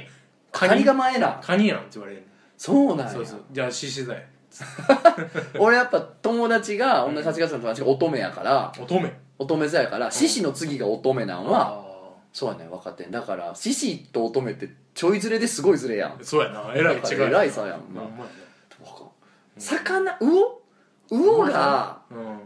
[0.52, 0.84] カニ。
[0.84, 2.24] が前だカニやんって言われる。
[2.58, 3.10] そうなんや。
[3.12, 3.42] そうそう。
[3.52, 4.22] じゃあ獅子座や。
[5.60, 8.72] 俺やっぱ友達が同じ8月の友達が乙女やから。
[8.80, 9.12] 乙女。
[9.40, 11.87] 乙女座やから獅子の次が乙女なんはあ
[12.38, 16.12] そうやね分かってんだから獅子と乙女ってちょいずれですごいずれやん。
[16.12, 18.02] あそうやなえらい違うえらい差やんな。
[18.02, 18.12] ほん
[19.58, 20.60] 魚魚？
[21.10, 22.40] 魚がなうん。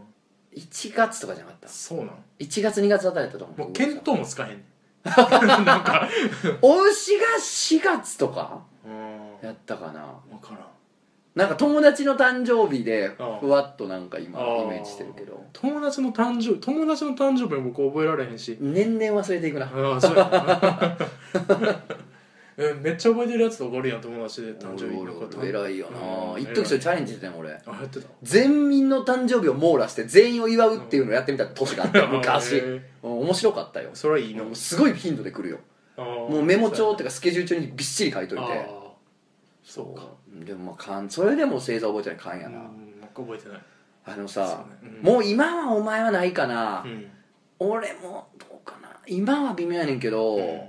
[0.56, 1.68] 1月とかじゃなかった？
[1.68, 2.08] そうなん。
[2.38, 3.58] 1月2月あたりだったと思う。
[3.58, 4.64] もう見当もつかへん
[5.04, 6.08] なんか
[6.62, 9.46] お牛が4月とかうん。
[9.46, 10.06] やったかな。
[10.30, 10.66] 分からん
[11.34, 15.42] なんか友達の誕生日でふわっとなんか今イメージしてるけど。
[15.54, 18.58] 友達の誕生日友達の誕生日も僕覚えられへんし。
[18.60, 19.66] 年々忘れていくな。
[19.66, 20.98] ああそうや
[22.82, 25.42] めっちゃ覚えてるやつとかおるやん友達で誕生日のこと。
[25.42, 25.98] 偉いよな。
[26.34, 27.50] うん一時それチャレンジしてたよ俺。
[27.50, 28.08] あやってた。
[28.22, 32.62] 全民の誕生日を網羅して全員を祝うっていうのをやってみた年があった昔。
[33.02, 33.88] 面白かったよ。
[33.94, 35.58] それはいいのすごい頻度で来るよ。
[35.96, 38.44] ももうメモ帳っていうかスケジュール帳にびっしり書いといて。
[39.64, 40.02] そうか。
[40.02, 43.58] うんでもまあかんそれでも星座覚えてないかんやな、うん僕覚えてない。
[44.04, 44.88] あのさ、ね。
[45.02, 45.12] うん。
[45.12, 47.06] もう今はお前はないかな、うん。
[47.58, 48.88] 俺もどうかな。
[49.06, 50.60] 今は微妙やねんけど、うん。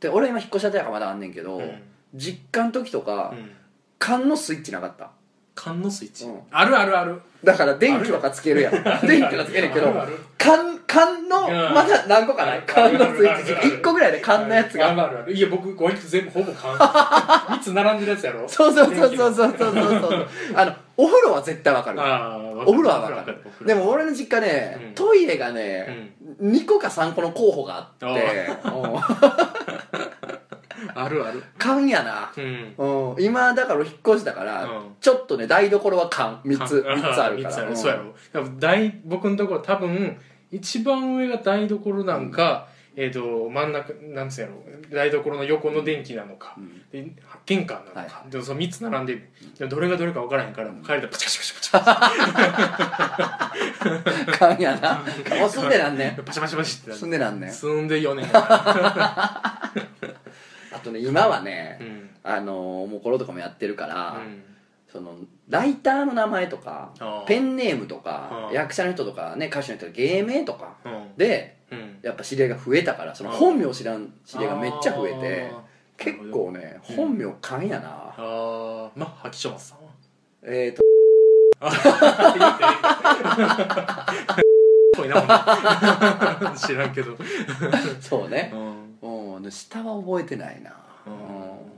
[0.00, 1.82] で俺今引っ越ししたてやからまだあんねんけど、うん。
[2.14, 3.50] 実家の時とか、うん。
[3.98, 5.10] 缶のスイッチなかった。
[5.54, 6.24] 缶のスイッチ。
[6.24, 6.40] うん。
[6.50, 7.20] あるあるある。
[7.42, 8.72] だから電気とかつけるやん。
[9.06, 10.18] 電気とかつけるけどあるある。
[10.38, 12.62] 缶缶の、まだ何個かない？
[12.66, 14.90] 缶のスイーツ1個ぐらいで缶のやつが。
[14.90, 15.32] あるある。
[15.32, 16.72] いや、僕、こいつ全部ほぼ缶。
[16.78, 18.48] 3つ並んでるやつやろ？
[18.48, 19.72] そうそうそうそうそうそう。
[20.56, 22.00] あの、お風呂は絶対わかる。
[22.66, 23.36] お風呂はわかる。
[23.66, 28.06] でも俺の実家ね、トイレがね、2個か3個の候補があって。
[30.94, 31.42] あるある。
[31.58, 32.32] 缶やな。
[32.36, 33.16] うん。
[33.18, 34.66] 今、だから引っ越しだから、
[35.00, 37.76] ちょっとね、台所は缶、3つ、3つあるから。
[37.76, 38.14] そうやろ。
[39.04, 40.16] 僕のところ多分、
[40.50, 44.54] 一番上が台所なんか、えっ、と真ん中なんつうやろ
[44.90, 46.82] 台所の横の電気なのか、ん。
[46.90, 47.12] で
[47.46, 49.28] 玄関なのか、はでもその3つ並んでる。
[49.58, 51.80] でもどれがどれか分からへんから、帰りたらパチパチパチパ
[54.30, 55.02] チ缶やな。
[55.38, 58.26] もう住んでなんね パチパチパチってな住んでなんね住んで4年。
[58.32, 59.70] あ
[60.82, 62.10] とね今はねら、うん。
[62.24, 64.47] あのーもころとかもやってるから、うん
[64.90, 65.14] その
[65.48, 66.92] ライターの名前とか
[67.26, 71.16] ペンネームとか役者の人とかね歌手の人の芸名とかうん。
[71.16, 71.98] でうん。
[72.02, 75.50] やっぱ知り合いが増えたからその本名知らん知り合いがめっちゃ増えて
[75.98, 77.88] 結構ねうん本名勘やな。
[77.88, 79.90] ああまあ吐きちょますさんは？
[80.44, 80.82] えっと
[84.96, 87.16] ぽいな 知らんけど。
[88.00, 88.52] そうね。
[89.02, 89.50] うん。
[89.50, 90.72] 下は覚えてないな。
[91.06, 91.12] うん。
[91.12, 91.77] うん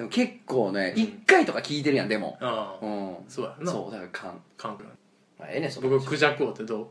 [0.00, 1.02] でも結構ねうん。
[1.02, 2.38] 1回とか聞いてるやんでも。
[2.40, 2.84] ああ。
[2.84, 3.16] うん。
[3.28, 3.70] そうやな。
[3.70, 4.88] そうだから勘韓国
[5.38, 6.90] まあええねその僕クジャク王ってど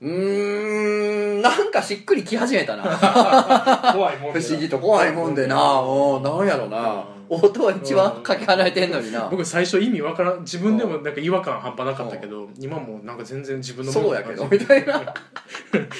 [0.00, 0.06] う？
[0.06, 2.84] うーんなんかしっくりき始めたな。
[3.92, 5.80] 怖いも不思議と怖いもんでな。
[5.80, 7.04] うんなんやろな
[7.34, 9.28] 音は一番かけ離れてんのにな。
[9.30, 15.14] 僕最初意味わからん自分でもなんか違和感半端なかったけど今もうなんか全然自分のものそうやけどみたいな。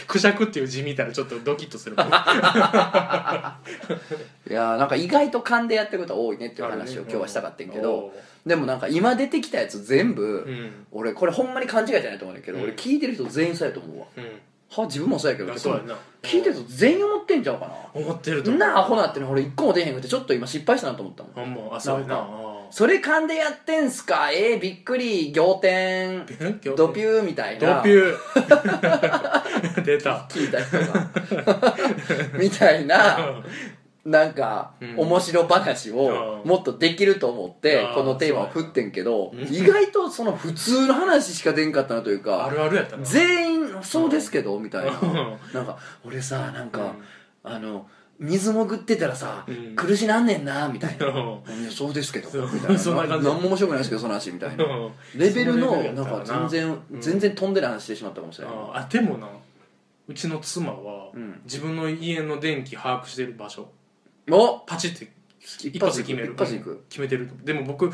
[0.07, 1.97] クジャクっていう字見たらちょっとドキッとする。
[1.97, 1.99] い
[4.53, 8.13] やーなんか意外と勘でやってること多いねっていう話を今日はしたかったんけど
[8.45, 10.87] でもなんか今出てきたやつ全部うん。
[10.93, 12.65] 俺これほんまに勘違いじゃないと思うんだけどうん。
[12.65, 14.07] 俺聞いてる人全員そうやと思うわ。
[14.17, 14.25] うん
[14.71, 17.75] は自分もそうやけど聞いてる人全員思ってんちゃうかな。
[17.93, 21.33] 思ってるとなアホなっての俺一個も出へんくてちょっと今失敗したなと思ったもん。
[21.37, 22.27] あもうあそうやな。
[22.71, 24.33] それ勘でやってんすか？
[24.33, 26.25] えー、びっくり仰天。
[26.27, 27.77] ードピューみたいな。
[27.77, 29.85] ドピュー。
[29.85, 30.27] 出た。
[30.29, 31.09] 聞いた人が。
[32.37, 33.43] みたいな
[34.05, 34.99] なんか、うん。
[34.99, 36.49] 面白話をうん。
[36.49, 43.05] もっとできると思ってこのテーマを振ってんけど意外とその普通の話しか出んかったなというあかるあるやったな。
[43.05, 44.99] 全員そうですけどみたいな。
[45.01, 45.39] うん。
[45.55, 46.95] なんか俺さなんか
[47.45, 47.53] うん。
[47.53, 47.87] あの
[48.19, 49.75] 水潜ってたらさうん。
[49.75, 51.07] 苦しなんねんなみたいな。
[51.07, 51.11] う
[51.61, 53.07] 「いやそうですけど」みたいな。
[53.07, 54.65] 何も面白くないですけどその話みたいな。
[54.65, 54.91] うん。
[55.17, 57.01] レベルのなんか全然うん。
[57.01, 58.55] 全然飛んでる話してしまったかもしれない。
[58.55, 59.29] ああでもな
[60.07, 61.41] うちの妻はうん。
[61.45, 63.67] 自分の家の電気把握してる場所
[64.31, 66.33] おパチって一一発で決める。
[66.33, 66.85] 一発でいく。
[66.89, 67.93] 決めてるでも僕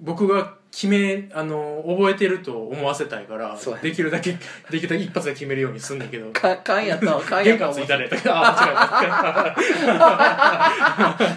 [0.00, 4.32] 僕が決めあの覚えてると思わせたいからそうやできるだけ
[4.70, 6.30] できるだけ一発で決めるようにすんねんけど。
[6.32, 7.22] か勘やったわ。
[7.22, 9.54] 勘や玄ったわ関ついたらやったあ間違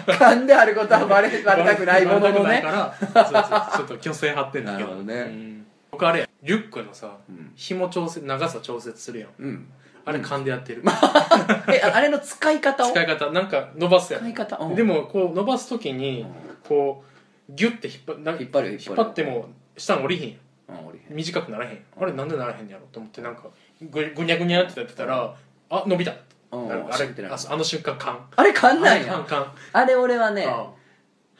[0.08, 0.18] えた。
[0.18, 2.32] 勘であることはバレバレたくないもののね。
[2.32, 3.32] バレたくないからそう
[3.78, 4.90] そうちょっと虚勢張ってんだけど。
[4.90, 5.14] なるほどね。
[5.20, 5.66] うん。
[5.92, 7.52] 僕あれやリュックのさうん。
[7.54, 9.28] 紐調節長さ調節するやん。
[9.38, 9.68] うん
[10.08, 10.82] あれ勘でやってる。
[11.68, 12.90] えああれの使い方を？
[12.90, 13.30] 使い方。
[13.30, 14.22] なんか伸ばすやん。
[14.22, 14.74] 使い方うん。
[14.74, 16.26] でもこう伸ばす時に
[16.66, 17.04] こ
[17.48, 20.34] うギュッて引っ張な引っ張るよ引っ張っても下に降りひんや
[20.76, 20.80] ん。
[20.80, 20.86] うん。
[20.88, 23.42] 俺短くならへんあれなんでならへんのやろと思ってなんか
[23.82, 25.34] ぐぐにゃぐにゃってやってたら
[25.70, 26.12] あ伸びた
[26.52, 26.68] うん。
[26.68, 28.18] なるあれ知ってないああの瞬間勘。
[28.36, 29.12] あれ勘なんや？
[29.12, 29.52] 勘勘。
[29.72, 30.66] あれ俺はねあ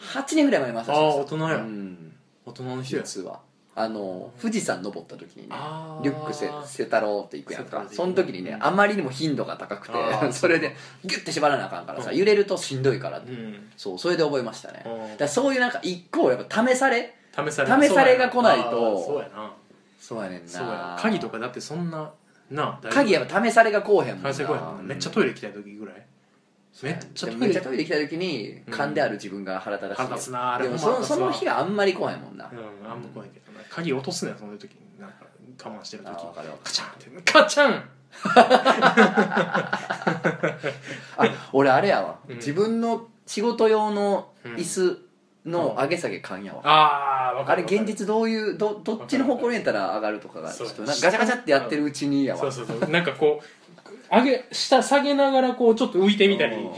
[0.01, 1.57] 8年ぐらい前にマスターあしました大人や。
[1.57, 2.15] うん。
[2.45, 3.03] 大人の人や。
[3.03, 3.41] 実は
[3.81, 5.55] あの富士山登った時にね
[6.03, 7.85] リュックせ瀬太郎って行くやんか。
[7.91, 8.65] その時にねうん。
[8.67, 9.95] あまりにも頻度が高くて
[10.33, 10.75] それで
[11.05, 12.17] ギュッて縛らなあかんからさうん。
[12.17, 13.19] 揺れるとしんどいから。
[13.19, 13.71] うん。
[13.77, 14.83] そうそれで覚えましたね。
[14.87, 15.17] うん。
[15.17, 18.71] だそういうなんか一個やっぱ試され試され試されが来ないと
[19.05, 19.53] そうやな。
[20.01, 20.61] そうやねんな。
[20.61, 22.11] な鍵とかだってそんな
[22.51, 24.33] なあ鍵やっぱ試されがこうへんもんな。
[24.33, 26.03] 試されこうやんめっちゃトイレ行きたい時ぐらい？
[26.83, 27.49] めっちゃトイレ。
[27.49, 28.73] 行きたい時にうん。
[28.73, 32.49] 勘である自分が腹立たしいでもそのその日があんまり来へんもんな。
[32.53, 33.47] うんあんま怖いけど。
[33.47, 33.48] な
[33.79, 35.27] 鍵落とすねんその時になんか
[35.65, 36.11] 我慢してる時。
[36.11, 37.33] あ分かるわカチャンって。
[37.33, 37.85] カチャン。
[41.17, 42.37] あ俺あれやわ、うん。
[42.37, 44.55] 自分の仕事用のうん。
[44.55, 45.09] 椅子
[45.47, 52.41] の上げ下げ勘やわ、ああ分かあれ現実どういうどどっちの方向にやったら上がるとかがちょっとなんかガチャガチャってやってるうちにやわ。
[52.41, 52.91] そうそうそう。
[52.91, 53.47] なんかこう
[54.11, 56.57] 上げ下下げながらこうちょっと浮いてみたり。
[56.57, 56.71] うん。
[56.71, 56.75] あ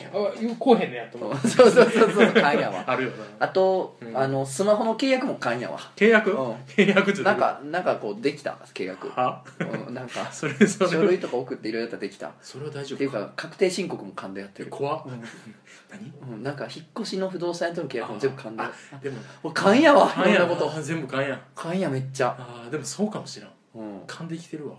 [0.58, 1.36] こうへんねやと思う。
[1.48, 2.84] そうそうそうそう勘 やわ。
[2.86, 3.16] あるよな。
[3.38, 4.16] あと、うん。
[4.16, 5.78] あのスマホの契約も勘やわ。
[5.96, 6.30] 契約？
[6.30, 6.52] うん。
[6.66, 9.42] 契約ってなんかなんかこうできた契約、は？
[9.86, 10.90] うん、なんか それそれ。
[10.90, 12.28] 書類とか送っていろいろやったらできた。
[12.28, 14.70] っそれは大丈ていう夫かか確定申告も勘でやってる。
[14.70, 15.02] 怖っ。
[15.90, 16.12] 何？
[16.34, 18.62] うん、なんか引っ越しの不動産屋との契約も全部勘で。
[18.62, 18.72] あ
[19.02, 19.18] でも。
[19.42, 20.10] 俺勘やわ。
[20.26, 20.70] いろんなこと。
[20.70, 21.40] あ全部勘や。
[21.54, 23.50] 勘やめっちゃ、あーでもそうかもしれん。
[23.72, 24.74] うん、勘で生きてるわ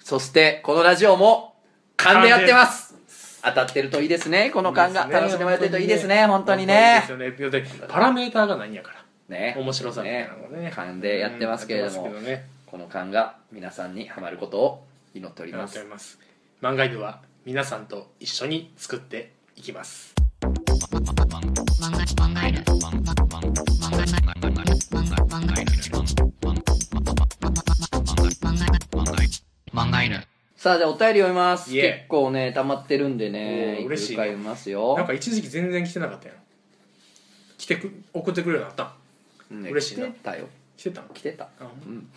[0.00, 1.54] そしてこのラジオも
[1.96, 2.94] 勘でやってます。
[3.42, 4.50] 当たってるといいですね。
[4.50, 5.14] この勘がいいね。
[5.14, 6.26] 楽しんでもらえてるといいですね。
[6.26, 6.96] 本当にね。
[6.96, 7.50] にですよね。
[7.50, 9.04] だってパラメーターがないんやから。
[9.28, 9.54] ね。
[9.58, 10.72] 面白さみたいなのがね。
[10.74, 12.08] 勘でやってますけれども。
[12.20, 12.46] ね。
[12.66, 15.74] この勘が皆さんにはまることを祈っておりありがます。
[15.74, 16.18] とうございます。
[16.62, 20.14] 漫画犬は皆さんと一緒に作っていきます
[30.56, 31.70] さあじゃあお便り読みます。
[31.72, 34.24] 結構ね溜まってるんでね嬉しいね。
[34.24, 34.96] 読みますよ。
[34.96, 36.36] なんか一時期全然来てなかったやん
[37.58, 39.54] 来てく送ってくれるようになった。
[39.54, 40.46] ね嬉しいな来てたよ。
[40.76, 41.44] 来てたん来てた。
[41.44, 42.08] あうん、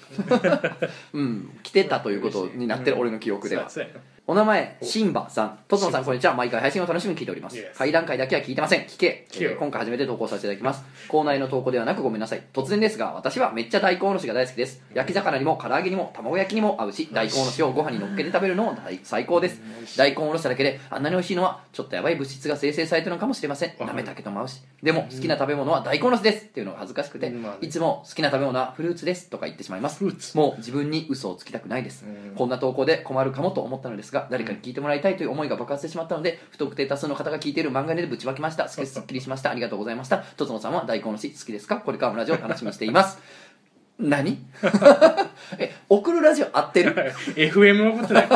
[1.13, 3.69] うん、来てたということになってる、俺の記憶では。
[3.69, 5.59] そうやそうやお名前シンバさん。
[5.67, 6.33] とつのさんこんにちは。
[6.33, 7.57] 毎回配信を楽しみに聞いております。
[7.57, 8.83] Yes 会談会だけは聞いてません。
[8.83, 9.27] 聞け。
[9.29, 9.51] 聞けよ。
[9.51, 10.81] えー今回初めて投稿させていただきます。
[11.09, 12.43] コーナーへの投稿ではなくごめんなさい。
[12.53, 14.81] 突然ですが私はめっちゃ大根おろしが大好きです。
[14.93, 19.59] 焼き魚にも唐揚げにも卵焼きにも合うし大根おろしをご飯に乗っけて食べるのも大最高です
[19.97, 23.73] 大根おろしただけであんなに美味しいのはちょっとやばい物質が生成されてるのかもしれません。
[23.85, 24.61] なめたけとも合うし。
[24.81, 30.01] でも好きな食べ物は大根おろしですっていうのが恥ずかしくていつも好きな食べ物はフルーツですとか言ってしまいます。
[30.37, 32.05] もう自分に嘘をつきたくないです。
[32.05, 32.35] うん。
[32.35, 38.69] こんな投稿で困るかもと思ったのですが誰かに聞いてもらいたいという思いが爆発してしまったので不特定多数の方が聞いている漫画でぶちまきました。
[38.69, 38.79] す。
[38.81, 39.49] っきりしました。
[39.51, 40.19] ありがとうございました。
[40.19, 41.77] とつのさんは大根おろし好きですか？
[41.77, 43.19] これからもラジオを楽しみにしています。
[43.99, 44.39] 何？
[45.59, 46.95] え送るラジオ合ってる
[47.35, 48.27] ？FM 送ってない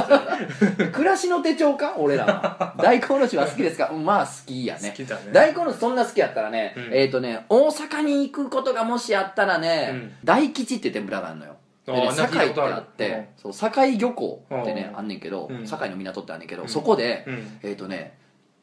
[0.91, 1.95] 暮らしの手帳か？
[1.97, 2.75] 俺らは。
[2.81, 3.89] 大根おろしは好きですか？
[3.91, 4.89] うんまあ好きやね。
[4.89, 5.21] 好きだね。
[5.33, 6.89] 大根おろしそんな好きやったらね、うん。
[6.93, 10.11] えっ、とね大阪に行くことがもしあったらね、うん。
[10.23, 11.56] 大吉って天ぷらがあるのよ
[11.93, 14.99] でね堺ってあって、そう堺漁港ってねうん。
[14.99, 15.65] あんねんけど、うん。
[15.65, 16.69] 堺の港ってあんねんけど、うん。
[16.69, 17.59] そこで、うん。
[17.63, 18.17] えっ、とね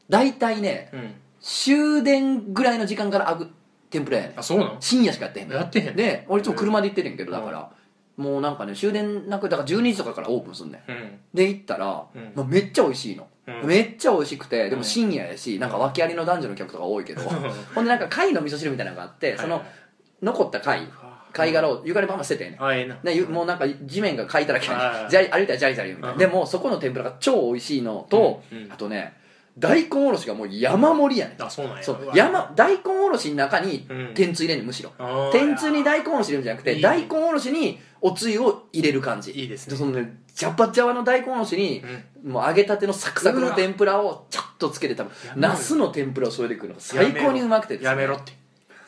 [0.09, 1.15] 大体ねうん。
[1.41, 3.51] 終電ぐらいの時間からあぐ
[3.91, 4.41] 天ぷらやねん。
[4.41, 4.77] あそうなの？
[4.81, 7.71] 深夜しかやってへんやってへんで俺いつも車で行ってんねんけどだから、
[8.17, 10.91] もうなんかね終電なくだから12時とかからオープンすんねん。
[10.91, 11.19] うん。
[11.33, 12.33] で行ったら、うん。
[12.35, 13.67] まあ、めっちゃ美味しいの、うん。
[13.67, 14.85] めっちゃ美味しくてでもうん。
[14.85, 17.23] 深夜やしなんか訳ありの男女の客とか多いけど。
[17.75, 19.63] ほんでなんか貝の味噌汁みたいなのがあってその
[20.23, 20.89] 残った貝
[21.35, 22.65] 貝殻を床にバンバン捨ててんねん。
[22.65, 26.13] あええなね、ゆもうなんか地面がかいたらけはいじゃ歩いたらジャリジャリみたいな。
[26.13, 26.19] うん。
[26.19, 28.73] でもそこの天ぷらが超美味しいのと、うんうん。
[28.73, 29.15] あとね
[29.59, 31.43] 大根おろしがもう山盛りやねん。
[31.43, 31.83] あそうなんや。
[31.83, 32.07] そう。
[32.07, 32.13] わ。
[32.17, 34.15] 山大根おろしの中にうん。
[34.15, 34.93] 天つゆ入れんねんむしろ。
[34.99, 35.33] あー。
[35.33, 39.33] 天つゆに大根おろし入れるんじゃなくていい大根おろしにおつゆを入れる感じ。
[39.33, 39.77] いいですね。
[39.77, 41.83] そのねジャバジャバの大根おろしに、
[42.25, 45.55] もう揚げたてのサクサクの天ぷらをちょっとつけて食べやめろよ。
[45.55, 47.91] ナスの天ぷらを添えてくるのが最高にうまくてですね。
[47.91, 48.33] やめろって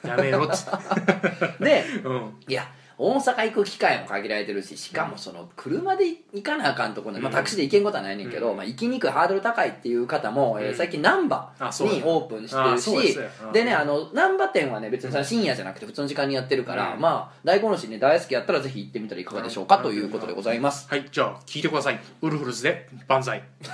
[0.07, 1.59] やめろっつって。
[1.65, 2.35] でうん。
[2.47, 2.67] いや
[2.99, 7.37] 大阪行く機会も限られてるししかもその車で行かなあかんところ、まあ、うん。
[7.37, 8.57] タクシーで行けんことはないねんけど、うん。
[8.57, 11.51] まあ、行きにくいハードル高いっていう方も、えーうん最近難波
[11.81, 13.19] にオープンしてるし
[13.53, 17.01] でねあの難波店はね別に深夜じゃなくて普通の時間にやってるから、うん。
[17.01, 20.89] まあ大根おろしね大好きやったらぜひ行ってみたらいかがでしょうかということでございます。
[20.89, 22.01] はいじゃあ聞いてください。
[22.23, 23.43] ウルフルズで万歳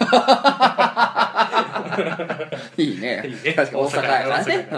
[2.76, 3.22] いいね。
[3.26, 3.52] いいね。
[3.54, 4.68] 確かに大阪やからね。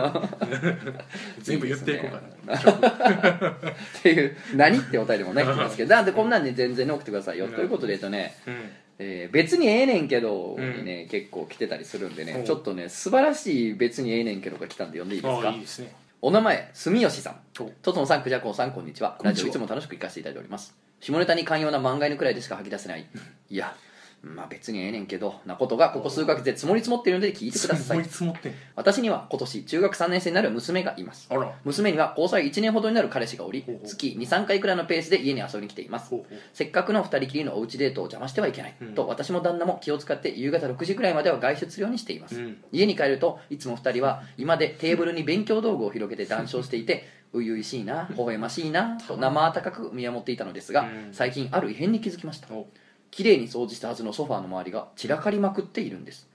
[1.41, 3.51] 全部言っていこうかな。
[3.51, 3.63] っ
[4.03, 4.13] て。
[4.13, 5.95] いう何ってお便りもね来ますけど。
[5.95, 7.49] なんでこんなんね全然ね送ってくださいよ。
[7.49, 8.71] ということでえっとねうん。
[8.99, 10.77] えー別にええねんけどうん。
[10.79, 15.49] にね、結構来てたりするんでね、おちょっとね素晴らしい別にええねんけどが来たんで読んでいいですか。
[15.49, 15.95] あいいですね。
[16.23, 17.41] お名前住吉さん。
[17.61, 19.17] おとつのさんくじゃこうさんこんにちは。
[19.19, 19.45] こんにちは。
[19.45, 20.75] ラジオいつも楽しく聞かせていただいております。
[21.01, 23.07] 下ネタに寛容な漫画犬くらいでしか吐き出せない。
[23.51, 23.77] いや
[24.25, 27.99] まあ別にええねんけどなことがここ数ヶ月で積もり積もっているので聞いてください。
[27.99, 28.55] もういつ持ってん。
[28.75, 31.27] 私には今年中学3年生になる娘がいます。
[31.31, 31.53] あら。
[31.65, 33.87] 娘には交際1年ほどになる彼氏がおりほうほう。
[33.87, 36.11] 月23回くらいのペースで家に遊びに来ています。
[36.11, 36.39] ほうほう。
[36.53, 38.95] せっかくの2人きりのおうちデートを邪魔してはいけない、うん。
[38.95, 42.57] と私も旦那も気を使って夕方6時くらいまでは外出するようにしています、うん。
[42.73, 47.05] 家に帰るといつも2人は居間でテーブルに勉強道具を広げて談笑していて
[47.35, 51.09] 初々しいな微笑ましいなと生温かく見守っていたのですが、うん。
[51.13, 52.47] 最近ある異変に気づきました。
[52.55, 52.69] お
[53.15, 56.29] 綺麗に掃除したはずのソファーの周りが散らかりまくっているんです。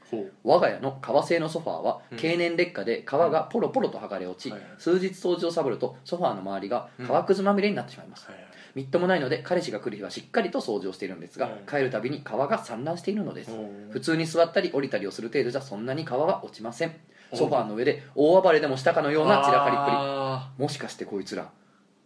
[0.45, 2.17] 我が家の革製のソファーはうん。
[2.17, 4.69] 経年劣化で革がポロポロと剥がれ落ち、はいはい。
[4.77, 8.45] 数日掃除をサボるとソファーの周りが革くずまみれになってしまいます、はいはい。
[8.75, 11.65] みっともないので彼氏が来る日はしっかりと掃除をしているんですが、うん。
[11.67, 13.51] 帰るたびに皮が散乱しているのです。
[13.89, 16.95] 普通に座ったり降りたりをする程度じゃそんなに皮は落ちません。
[17.32, 19.97] おソファーの上で大暴れでもしたかのような散らかりっぷり。
[19.97, 21.51] あもしかしてこいつら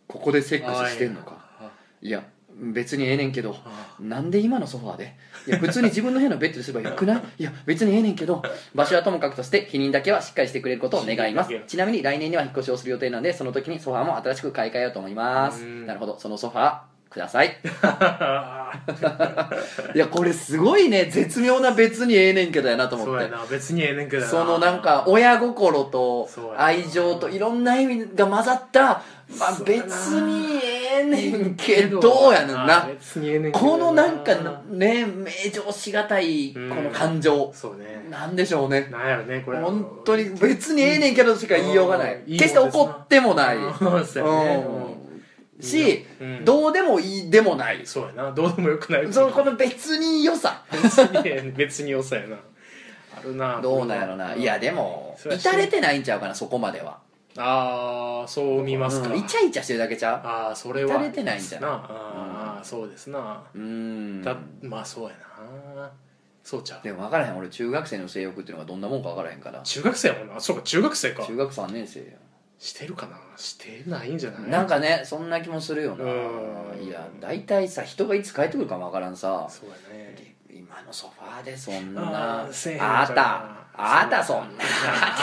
[0.07, 1.53] ここでセックスしてんのか。
[2.01, 2.25] いや
[2.55, 5.15] 別にええねんけどあなんで今のソファーで？
[5.47, 7.23] いや普通に自分の部屋のベッドですればよくない？
[7.39, 8.41] いや別にええねんけど
[8.75, 11.51] 場所はともかくとして否認だけはしっかりしてくれることを願います。
[11.67, 15.63] ちなみに来年には引っ越しをする予定なんでその時にソファーも新しく買い替えようと思います。
[15.63, 15.85] うん。
[15.85, 16.19] なるほど。
[16.19, 16.79] そのソファー
[17.13, 17.55] ください。
[17.83, 18.71] あ
[19.93, 21.05] いやこれすごいね。
[21.05, 23.45] 絶妙な別にええねんけどやなと思そうやってな。
[23.49, 24.27] 別にええねんけどな。
[24.27, 29.03] そのなんか親心と愛情といろんな意味が混ざった
[29.37, 32.87] まあ別にええねんけどやねんあな。
[32.87, 34.33] 別にええねんけどこのなんか
[34.69, 37.51] ね名状しがたいこの感情。
[37.53, 38.07] そうね。
[38.09, 38.87] なんでしょうね。
[38.91, 39.59] なんやろねこれ。
[39.59, 42.15] 本当に別にええねんけどしか言いようがない。
[42.15, 42.37] うん。
[42.37, 43.57] 決して怒ってもない。
[43.57, 43.73] うん。
[44.05, 44.65] そうやね。
[44.97, 45.02] うん
[45.63, 46.45] しうん。
[46.45, 47.85] どうでもいいでもない。
[47.85, 48.31] そうやな。
[48.31, 49.13] どうでもよくない。
[49.13, 50.63] そのこの別に良さ。
[51.55, 52.37] 別に良さやな。
[53.17, 53.61] あるな。
[53.61, 54.35] どうなんやろな。
[54.35, 56.99] いやでも至れてないんちゃうかなそこまでは。
[57.35, 59.09] ああそう見ますか。
[59.09, 63.43] うんイチャイチャしてるだけちゃああそれは至れてないんじゃなああそうですな。
[63.55, 64.21] うん。
[64.21, 65.15] だまあそうや
[65.75, 65.91] な。
[66.43, 66.83] そうちゃう。
[66.83, 67.37] でも分からへん。
[67.37, 69.61] 俺中学生の性欲っていうのがどんなもんか分からへんから。
[69.61, 70.39] 中学生やもんな。
[70.39, 71.25] そうか中学生か。
[71.25, 72.05] 中学3年生や
[72.63, 73.17] してるかな？
[73.35, 74.49] してないんじゃない？
[74.49, 76.05] なんかねそんな気もするよな。
[76.05, 76.07] う
[76.77, 76.81] ん。
[76.81, 79.45] いや大体さ人がいつ帰ってくるかもわからんさ。
[79.49, 80.35] そうやね。
[80.49, 82.43] 今のソファーでそんな。
[82.43, 83.11] あーせえへんあじゃん。
[83.11, 83.63] った。
[83.75, 84.45] あったそんな。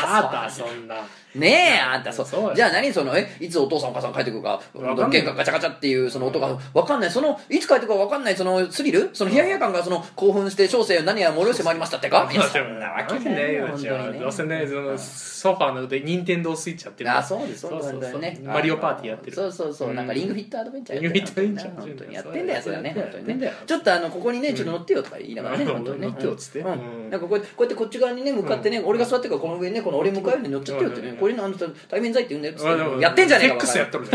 [0.04, 0.96] あったそんな
[1.34, 5.10] ねえあんたそそうやじゃあ何そのえいつお父さんお母さん帰ってくるかわかんない。
[5.10, 7.10] 玄関ガチャガチャっていうその音が分かんない。
[7.10, 9.10] そのいつ帰ってくるか分かんないそのスリル？
[9.12, 12.28] そのヒヤヒヤ感がその興奮して小生何や催してまいりましたってか？
[12.32, 14.18] いやそんなわけないよ本当にね。
[14.18, 18.40] どうせねそのソファーの上で任天堂スイッチやってるあそうですそうなんだよね。
[18.42, 19.36] マリオパーティーやってる。
[19.36, 19.94] そうそうそう。
[19.94, 21.20] なんかリングフィットアドベンチャーやってる。
[21.20, 21.80] リングフィットアドベンチャー。
[21.80, 22.14] 本当に。
[22.14, 22.92] やってんだよそれはね。
[22.94, 23.52] 本当にね。
[23.66, 25.72] ちょっとあのここにねちょっと乗ってよとか言いながらねうん。
[25.72, 26.06] 本当にね。
[26.08, 26.78] 乗ってよっつってなん
[27.10, 34.10] かこうやってこうやってこっち側にね向かってね俺が座ってるからこの上にねこの俺向かうように乗っちゃってよってねうんこれのあの人対面罪って言うんだよっつってやってんじゃねえかやっとるね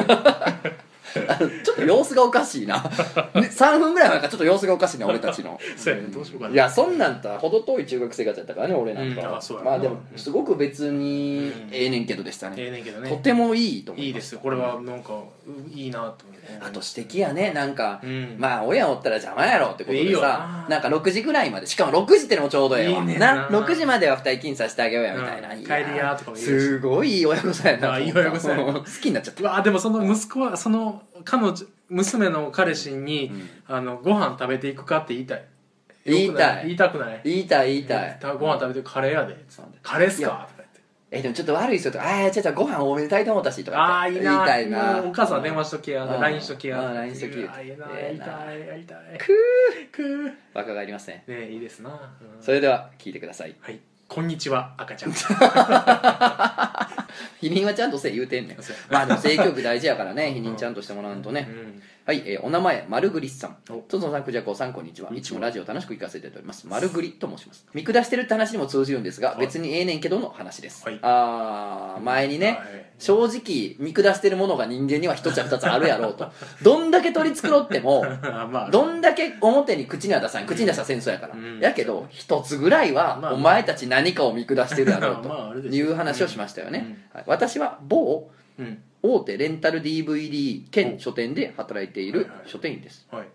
[1.27, 2.75] あのちょっと様子がおかしいな、
[3.35, 5.59] ね、3分ぐらい前からちょっと様子がおかしいな俺たちの。
[5.77, 6.07] そうやね。
[6.09, 6.53] どうしようかな。
[6.53, 9.19] いやそんなんとは程遠い中学生活やったからね俺なんうん。
[9.19, 9.71] あそうやな。
[9.71, 11.73] まあでもすごく別にうん。
[11.73, 13.09] ええねんけどでしたね、ええねんけどね。
[13.09, 14.39] とてもいいと思いいいまですすよ。
[14.41, 16.25] これはなんかういいなと思って。
[16.59, 18.35] あと指摘やねなんか、うん。
[18.37, 20.79] まあ親おったら邪魔やろってこといいよでさな。
[20.79, 21.67] なんか6時ぐらいまで。
[21.67, 22.99] しかも6時ってのもちょうどええわ。
[22.99, 23.35] いいねんな。
[23.35, 25.59] な6時までは二人禁させてあげようやみたいな、うん。
[25.59, 26.45] い帰りやとかも言うし。
[26.45, 28.65] すごいいい親御さんやなあいい親御さんや。
[28.65, 29.43] な 好きになっちゃった。
[29.43, 31.55] うわでもその息子はその彼女
[31.89, 33.31] 娘の彼氏に、
[33.67, 35.45] あのご飯食べていくかって言いたい
[36.05, 39.35] 言いたい言いたくない言いたい言いたいご飯食べてカレーやで
[39.81, 40.81] カレーっすかとか言って
[41.11, 49.33] えでもちょっと悪いっすよとかああちょっとご飯多めに炊いてもったしとかああいいな言いたいなお母さん電話しときや LINE しときや LINE しときあいいなやりたいやりたいく
[49.91, 55.11] くーー若がありますねねいいですな、それでは聞いてくださいはいこんにちは赤ちゃん。
[57.41, 58.57] 否認はちゃんとせえ言うてんねん
[58.89, 61.47] まあでも性教育大事やからね否認ちゃんとしてもらわんとね。
[61.49, 63.57] うんはい、えーお名前マルグリスさん。
[63.67, 63.77] お。
[63.87, 65.11] トゾンさんクジャコさんこんにちは。
[65.11, 66.67] いつもラジオ楽しく聞かせていただいております。
[66.67, 67.65] マルグリと申します。
[67.73, 69.39] 見下してるって話にも通じるんですがはい。
[69.39, 70.99] 別にええねんけどの話です、はい。
[71.01, 72.57] ああ前にね、はい。
[72.99, 76.31] 正直見下してるものが人間には一つや二つあるやろうと。
[76.61, 78.69] どんだけ取り繕っても あまあ。
[78.69, 81.59] どんだけ表に口には出さん口に出したら戦争やから、うん。
[81.59, 87.23] やけど一つぐらいはまあお前たち何かを見下してるやろうと いう話をしましたよね、はい。
[87.25, 88.29] 私は某
[88.59, 88.77] うん
[89.13, 93.27] 大手レンタル DVD 兼書店で働いている書店員です、はい。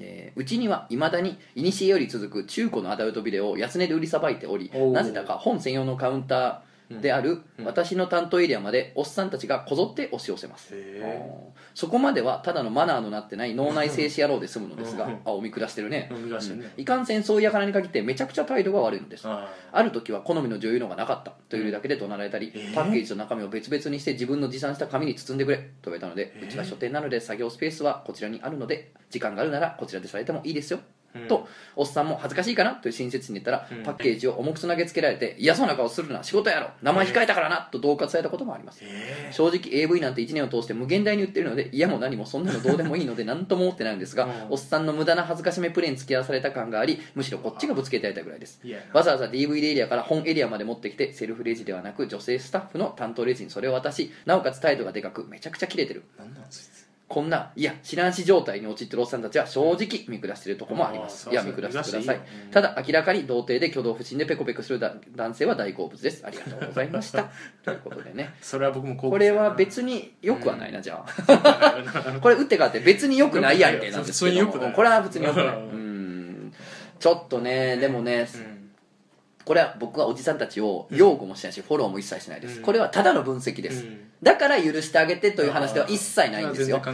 [0.00, 4.92] えーうちにはいまだに古より続く中古のアダルトビデオを安値で売りさばいておりおー。
[4.92, 7.64] なぜだか本専用のカウンターであるうん。
[7.64, 10.74] 私の担当エリアまでおっさんたちがこぞって押し寄せます。
[11.74, 15.06] そこまではただのマナーのなってない脳内静止野郎で済むのですが。
[15.06, 15.20] うん。
[15.24, 16.10] あお見下してるね。
[16.76, 19.28] いかんせんそういう輩に限ってめちゃくちゃ態度が悪いのです。
[19.28, 21.32] あある時は好みの女優のがなかった。
[21.48, 22.74] というだけで怒鳴られたり、えー。
[22.74, 25.58] パッケージと中身を別々にして自分の持参した紙に包んでくれ。
[25.82, 26.48] と言われたので、えー。
[26.48, 30.97] うちは書店なので作業スペースはこちらにあるので時間があるならこちらでされてもいいですよ、うん
[31.28, 33.82] とおっさんも恥ずかしいかなという親切に言ったら、うん。
[33.82, 38.80] パッケージを重くつなげつけられて嫌そうな顔するな仕事やろ名前控えたからなと恫喝されたこともあります。
[38.82, 44.32] え正直 AV なんて1年を通して無限大に売ってるので嫌も何もそんなのどうでもいいので 何とも思ってないんですが、うん。
[44.50, 48.60] おっさんの無駄な恥ずかしめプレーに付き合わされた感がありむしろこっちがぶつけてやりたいぐらいです。
[48.62, 48.80] いや。
[48.92, 56.02] わざわざ DVD エリアから本エリアまで持ってきてセルフレジではなく女性スタッフの担当レジにそれを渡しなおかつ態度がでかくめちゃくちゃキレてる。
[56.18, 61.30] なんなんそいつこんないや知らんし状態に陥ってるおっさんたちは正直見下してるとこもあります。
[61.30, 62.16] いや見下してください。
[62.16, 62.50] うん。
[62.50, 66.26] ただ明らかに童貞で挙動不審でペコペコするだ男性は大好物です。
[66.26, 67.30] ありがとうございました。
[67.64, 68.34] ということでね。
[68.42, 72.20] それは僕もここれは別に良くはないな、じゃあ。
[72.20, 75.46] これ打って変わって別に良くないやんけなんですけど普通に良くないこれは普通に良くない。
[75.46, 75.52] うん。
[75.52, 76.54] うん。
[77.00, 78.70] ちょっとねでもね、うん。
[79.46, 82.62] これは僕はおじさんたちを擁護もしないしフォローも一切しないです、うん。
[82.64, 86.80] これはただの分析です、うんだから許してあげてという話では一切ないんですよ。
[86.80, 86.92] た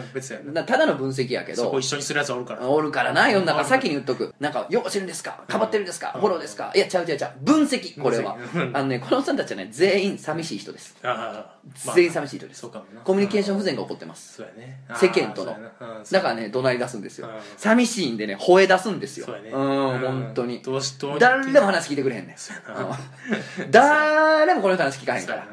[0.79, 1.65] だの分析やけど。
[1.65, 2.69] そこ一緒にするやつおるから。
[2.69, 3.65] おるからな世の中。
[3.65, 4.35] 先に言っとく。
[4.41, 5.43] なんか「ようしてるんですか？
[5.49, 6.13] かばってるんですか？
[6.15, 6.21] うん。
[6.21, 7.45] フォローですか?」いやちゃうちゃうちゃう。
[7.45, 8.37] 分析これは。
[8.75, 10.97] あのねこのおっさんたちはね全員寂しい人です。
[11.95, 12.67] 全員寂しい人です。
[13.05, 14.35] コミュニケーション不全が起こってます。
[14.35, 14.81] そうやね。
[14.95, 15.57] 世間との。
[16.11, 17.29] だからね怒鳴り出すんですよ。
[17.29, 17.35] うん。
[17.57, 19.27] 寂しいんでね吠え出すんですよ。
[19.27, 20.61] そうん本当に。
[20.61, 22.37] どうしどう誰も話聞いてくれへんねん。
[23.71, 25.47] 誰もこの人話聞かへんから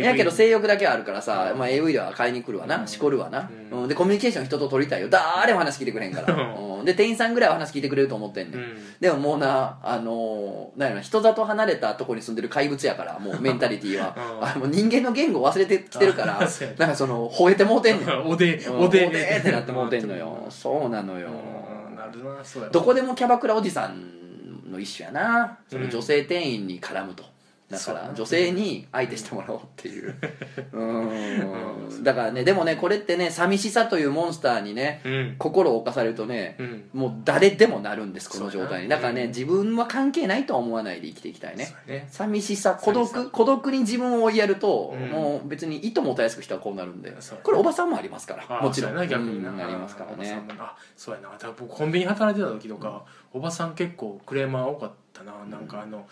[0.00, 3.80] やけど性欲だけはあるからさ、まあ、AV では買いに来るわな、しこるわな、うん。
[3.82, 3.88] うん。
[3.88, 5.08] でコミュニケーション人と取りたいよ。
[5.10, 6.84] 誰も話聞いてくれへんから、ううん。
[6.84, 8.62] で店員さんぐらいは話聞いてくれると思ってんね、うん。
[8.62, 14.16] んでももうなあのーなんやろな人里離れたとこに住んでる怪物やからもう メンタリティーは。
[14.16, 14.48] うん。
[14.48, 16.38] あもう人間の言語忘れてきてるから
[16.78, 18.20] なんかその吠えてもうてんねん。
[18.26, 18.80] おでうん。
[18.80, 20.46] おでおでーってなってもうてんのよ。
[20.48, 21.96] そうなのよ、うん。
[21.96, 25.58] なるなそうやどこでもキャバクラおじさんの一種やな。
[25.68, 27.24] そのうん女性店員に絡むと、
[27.72, 30.14] だから女性に相手してもらおうっていう。
[30.72, 32.04] うーん。
[32.04, 35.36] だからねでもねこれってね寂しさというモンスターにねうん。
[35.38, 36.84] 心を侵されるとねうん。
[36.92, 38.88] もう誰でもなるんですこの状態に。
[38.88, 39.28] だからねうん。
[39.28, 41.74] 自分は関係ないとは思わないで生きていきたいね。
[41.86, 42.06] ね。
[42.10, 45.08] 寂しさ孤独孤独に自分を追いやると、うん。
[45.08, 47.14] もう別にいともたやすく人はこうなるんで。
[47.20, 49.08] そうこれおばさんもありますからあもちろん。
[49.08, 51.30] 逆にな、りますからねあそうやな。
[51.30, 56.06] だから僕コンビニ働いてた時とか、おばさん結構クレーマー多かったな、なんかあの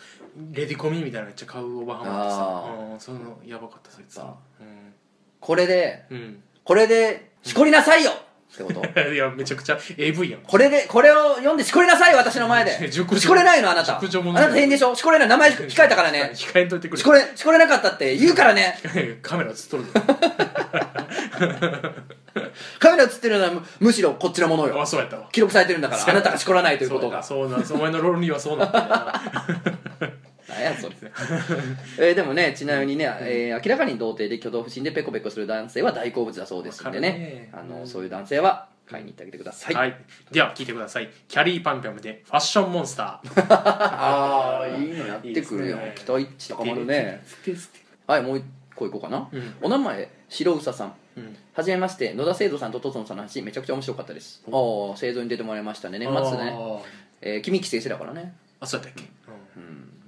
[0.52, 2.36] レディコミみたいなのめっちゃ買うおばはんもいてさ。
[2.40, 4.20] あうんそのやばかったそいつ。
[4.20, 4.62] あう。
[5.40, 8.12] これでん、うん、これでしこりなさいよ
[8.52, 8.82] ってこと。
[9.14, 10.40] いやめちゃくちゃ AV やん。
[10.40, 12.90] これでこれを読んでしこりなさい私の前で。
[12.90, 13.98] しこれないのあなた。
[13.98, 14.08] あな
[14.48, 16.32] た変でしょしこれない名前控えたからね。
[16.34, 17.00] 控えんといてくれ。
[17.00, 18.78] しこれしこれなかったって言うからね。
[19.22, 19.90] カメラ映っとるぞ。
[22.78, 24.80] カメラ映ってるのはむむしろこっちのものよ。
[24.80, 25.28] あそうやったわ。
[25.30, 26.04] 記録されてるんだから。
[26.08, 27.22] あなたがしこらないということが。
[27.22, 29.22] そうだそうなんお前の論理はそうなってるな
[30.50, 30.96] 何やそれ。
[31.98, 37.08] えーでもねちなみにね、えー明らかに童貞で挙動不審でペコペコする男性は大好物だそうですんでね。
[37.08, 37.50] わかるね。
[37.52, 39.96] あのそういう男性は買いに行ってあげてください、はい、
[40.32, 41.08] では聞いてください。
[41.28, 43.46] キャリーパンピャムでファッションモンスター。
[43.54, 45.76] ああいいのやってくるよ。
[45.76, 46.04] いいですね。
[46.06, 47.22] 期待値高まるね。
[47.24, 48.44] ステステはいもう一
[48.74, 49.54] 個いこうかな、うん。
[49.62, 50.94] お名前白うささん。
[51.16, 51.36] うん。
[51.52, 54.42] はじめまして野田聖人さんととつのさんの話めちゃくちゃ面白かったです。
[54.50, 55.98] ああ製造に出てもらいましたね。
[55.98, 56.80] 年末ね、あー。
[57.22, 58.34] えー、君帰省してだからね。
[58.60, 59.10] あそうやったっけ、うん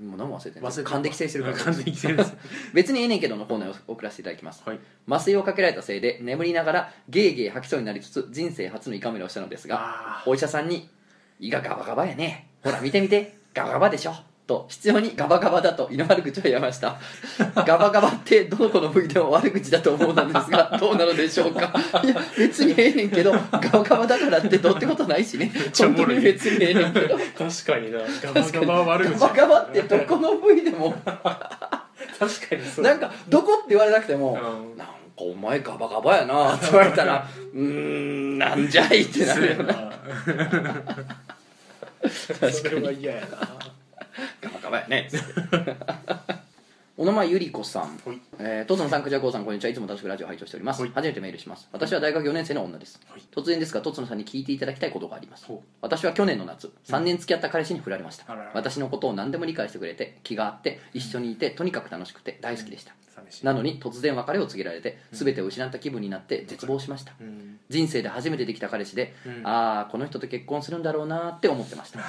[0.02, 1.56] もう何も忘れてんね忘れて勘で帰省してるから。
[1.56, 2.36] 完全に帰省です
[2.74, 4.62] 別にええねんけどのコーナーを送らせていただきます。
[4.66, 4.80] はい。
[5.08, 10.88] 麻酔をかけられたせいで眠りながらゲーゲー吐きそうになりつつ人生初の胃カメラをしたのですがあお医者さんに
[11.40, 12.48] 「胃がガバガバやね。
[12.62, 13.36] ほら見て見て。
[13.54, 14.14] ガバガバでしょ」
[14.46, 16.96] と必要にガバガバだと胃の悪口を言いました。
[17.64, 21.72] ガバガバってどの子の部位でも悪口だと思うのですがどうなのでしょうか？
[22.02, 25.52] いや別にええねんけどガバガバだからってどうってことないしね。
[25.78, 27.16] 本当に別にええねんけど。
[27.16, 27.98] 確かにな。
[28.22, 29.20] ガバガバは悪口。
[29.20, 30.92] ガバガバってどこの部位でも。
[31.04, 32.84] 確かにそう。
[32.84, 34.76] なんかどこって言われなくても、うん。
[34.78, 39.72] なんかお前ガバガバやなって言われたらうーんなんじゃいってなるよな。
[39.72, 39.92] な。
[42.50, 43.26] それは嫌やな
[44.40, 45.08] ガバガバやね
[46.98, 58.02] お名前ゆりこさんはいえー、とつのさんくじゃこうさんこんにちはいつも楽しくラジオ拝聴しております、はい初めてメールします私は大学4年生の女です、はい突然ですがとつのさんに聞いていただきたいことがありますほう私は去年の夏3年付き合った彼氏に振られ。
[58.02, 59.94] ました、あらら私のことを何でも理解してくれ。
[59.94, 62.94] て気があって一緒にいてとにかく楽しくて大好きでした、
[63.42, 67.12] なのに突然別れを告げられて全てを失った気分になって絶望しました。
[67.20, 67.58] うん。
[67.68, 69.46] 人生で初めてできた彼氏で、うん。
[69.46, 72.00] ああこの人と結婚するんだろうなって思ってました。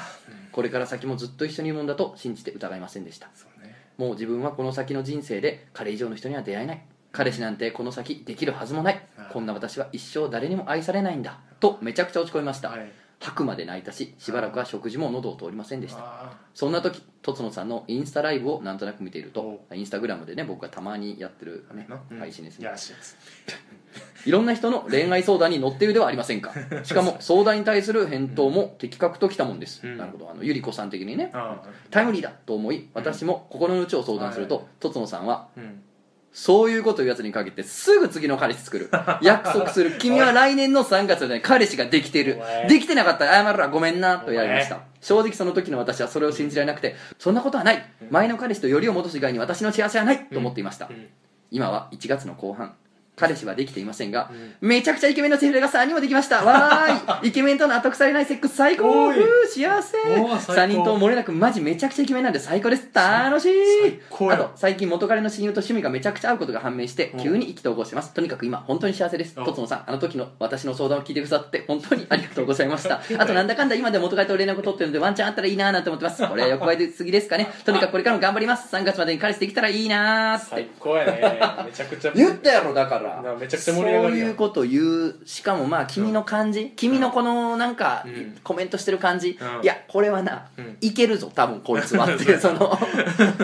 [0.51, 3.28] これから先もずっと一緒にいるもんだと信じて疑いませんでした。
[3.61, 3.76] ね。
[3.97, 6.86] もう自分はこの先の人生で彼以上の人には出会えない。
[7.11, 9.07] 彼氏なんてこの先できるはずもない。
[9.32, 11.39] こんな私は一生誰にも愛されないんだ。
[11.59, 12.91] とめちゃくちゃ落ち込みました、はい
[13.24, 15.99] 吐くまで泣いたししばらくは食事も喉を通りませんでした。
[16.01, 21.88] あそんな時とつのさんのインスタライブをなんとなく見ているとおインスタグラムでね僕がたまにやってる、ね
[22.19, 22.65] 配信ですね。
[22.65, 23.17] やらしいです
[24.26, 26.53] いろんな人の恋愛相談に乗っているではありませんか。
[26.84, 29.97] しかも相談に対する返答も的確ときたもんです、うん。
[29.97, 30.30] なるほど。
[30.30, 31.61] あのゆり子さん的にねあ
[31.91, 35.82] タイムリーだと思い私も心の内を相談するはととつのさんはーうん
[36.34, 38.89] そういうこと言うやつに限ってすぐ次の彼氏作る。
[39.21, 39.97] 約束する。
[39.99, 42.23] 君は来年の3月までに彼氏ができてい。
[42.23, 43.67] るできてなかったら謝るわ。
[43.67, 44.17] ごめんな。
[44.17, 44.79] と言われました。
[44.99, 47.86] 正直その時の私はそれを信じられなくてそんなことはない。
[48.09, 50.25] 前の彼氏とよりを戻す以外に私の幸せはない。
[50.25, 51.07] と思っていました、うん。
[51.51, 52.73] 今は1月の後半
[53.16, 56.43] 彼氏はできていませんが、めちゃくちゃイケメンのセフレが3人もできました。
[56.43, 57.28] わーい。
[57.30, 59.97] イケメンとの後腐れないセックス最高幸せ。
[60.20, 60.61] おー最高。
[60.61, 62.89] 3人とも漏れなくマジめちゃくちゃイケメンなんで最高です。
[62.93, 63.51] 楽しい。
[63.82, 64.36] 最高や。
[64.36, 67.20] あと最近元彼の親友と趣味がめちゃくちゃ合うことが判明してうん。
[67.24, 68.14] 急に意気投合してます。
[68.14, 69.36] とにかく今本当に幸せです。
[69.38, 69.45] うん。
[69.45, 72.99] とつのさんあの時の私の相談を聞いてくださって本当にありがとうございました。
[73.18, 76.26] あとなんだかんだ今でも元彼と連絡を取ってるのでワンチャンあったらいいなーなんて思ってます。
[76.28, 77.47] これは欲張りすぎですかね。
[77.64, 78.76] とにかくこれからも頑張ります。
[78.76, 80.47] 3月までに彼氏できたらいいなーって。
[80.49, 81.39] 最高やね。
[81.66, 82.11] めちゃくちゃ。
[82.16, 84.28] 言ったやろだからなめちゃくちゃ盛り上がるやん。
[84.28, 88.38] そういうこと言うしかもまあ君の感じ、君のこのなんか、うん。
[88.43, 89.64] コメントしてる感じ、うん。
[89.64, 90.78] いやこれはな、うん。
[90.82, 92.78] いけるぞ多分こいつはっていう その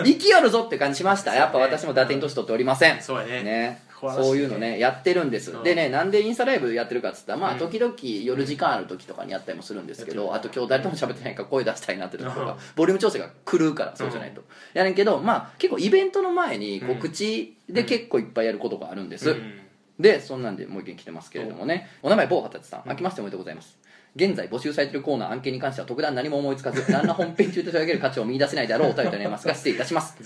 [0.04, 1.34] 生きよるぞって感じしました。
[1.34, 3.02] やっぱ私も打点年取っておりません。
[3.02, 3.42] そうやね。
[3.42, 3.82] ね。
[4.00, 5.62] こう話してそういうのねやってるんです、うん。
[5.62, 7.58] でねなんでインスタライブやってるかっつったらまあうん。
[7.58, 7.94] 時々
[8.24, 12.56] 夜時間ある時とかにやったりもするんですけど、あと今日誰とも喋ってないから声出したいなって時とか、うん。
[12.76, 14.42] ボリューム調整が狂うからそうじゃないと、
[14.72, 19.60] やねんけどまあ結構イベントの前に告知で結構いっぱいやることがあるんです、うん。
[19.98, 21.88] でそんなんでもう一件来てますけれどもね。
[22.02, 22.82] お名前某二十歳さん。
[22.86, 23.79] 明けましておめでとうございます
[24.16, 30.16] 現在募集されているコーナー案件に関しては特段何も思いつかず 何ら本編中で取り上げる価値を見出せないであろうお便りとなりますが失礼いたします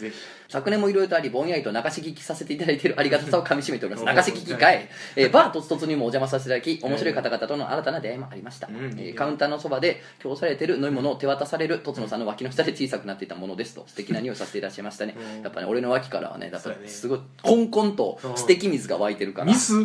[0.48, 8.94] 昨年もいろいろとありぼんやりと流し聞きさせていただいているありがたさをかみしめております流し聞きかい、えーバーとつとつにもお邪魔させていただき面白い方々との新たな出会いもありました、うん。
[8.98, 15.14] えーカウンターのそばで供されている飲み物を手渡されるとつのさんの脇の下で小さくなっていたものですと素敵な匂いさせていらっしゃいましたね。
[15.16, 15.42] うん。
[15.42, 16.88] やっぱね俺の脇からはねやっぱそうやね。
[16.88, 19.46] すごいコンコンと素敵水が湧いてるから。
[19.46, 19.84] ミス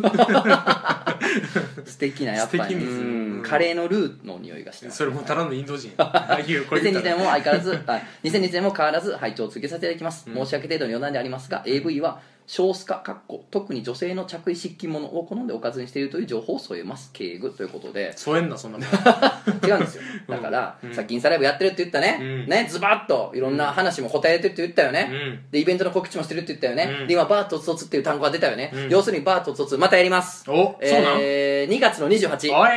[1.86, 3.00] 素敵なやっぱり素敵水。
[3.00, 3.04] う
[3.40, 3.42] ん。
[3.44, 5.92] カレーのルーの匂いがしてそれもただのインド人。
[5.98, 10.34] ああいうこれ言った2002ら年も相変わらず あ2002年も変わらず拝聴を続けさせていただきます、うん。
[10.34, 17.10] 申し訳程度に余談でありますが AV は少数化かっこ特に女性の着衣湿巾物を好んでおかずにしているという情報を添えます。
[17.12, 18.12] 敬具ということで。
[18.16, 18.78] 添えんなそんな
[19.64, 20.02] 違うんですよ。
[20.28, 20.92] だから、うん。
[20.92, 22.46] さっきインスタライブやってるって言ったね、うん。
[22.48, 25.38] ねズバッといろんな話も答えてるって言ったよね、うん。
[25.52, 27.06] でイベントの告知もしてるって言ったよね、うん。
[27.06, 28.88] で今バートツトツっていう単語が出たよね、うん。
[28.88, 30.50] 要するにバートツトツまたやります。
[30.50, 31.18] おそうなん？
[31.20, 32.70] えー、2月の28おい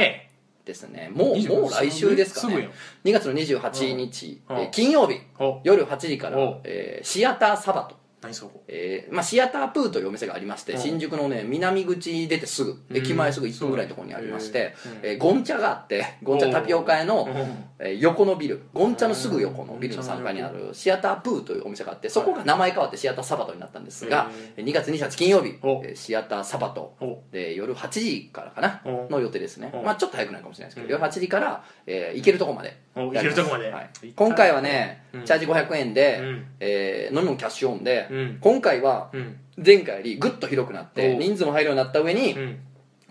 [0.66, 1.12] ですね。
[1.14, 2.70] もう20もう来週ですかね。
[3.04, 4.42] 2月の28日、
[4.72, 5.20] 金曜日。
[5.40, 8.64] お夜8時からお、えーシアターサバト、何そこ？
[8.68, 10.80] えーまあ、シアタープーというお店がありましてうん。
[10.80, 12.98] 新宿のね南口出てすぐうん。
[12.98, 17.34] 駅前すぐ1分ぐらいのところにありまして、そうえーゴンチャがあってゴンチャタピオカ屋のうん。
[17.80, 25.82] えー横のビルゴンチャのすぐ横のビルの3階にあるシアタープーというお店があってそこが名前変わってシアターサバトになったんですが2月28日金曜日お。
[25.84, 27.24] えーシアターサバトお。
[27.32, 29.08] で夜8時からかなお。
[29.12, 29.70] の予定ですね。
[29.74, 29.84] お。
[29.84, 31.02] まあちょっと早くなるかもしれないですけどうん。
[31.02, 33.36] 夜8時から、えー行けるとこまでおやります。
[33.36, 33.70] 行けるとこまで。
[33.70, 33.90] はい。
[34.04, 36.46] 行った今回はね、うんチャージ500円で、うん。
[36.60, 38.38] えー飲み物キャッシュオンで、うん。
[38.42, 39.38] 今回はうん。
[39.64, 42.60] 前回よりぐっと広くなってお人数も入るようになった上に、うん。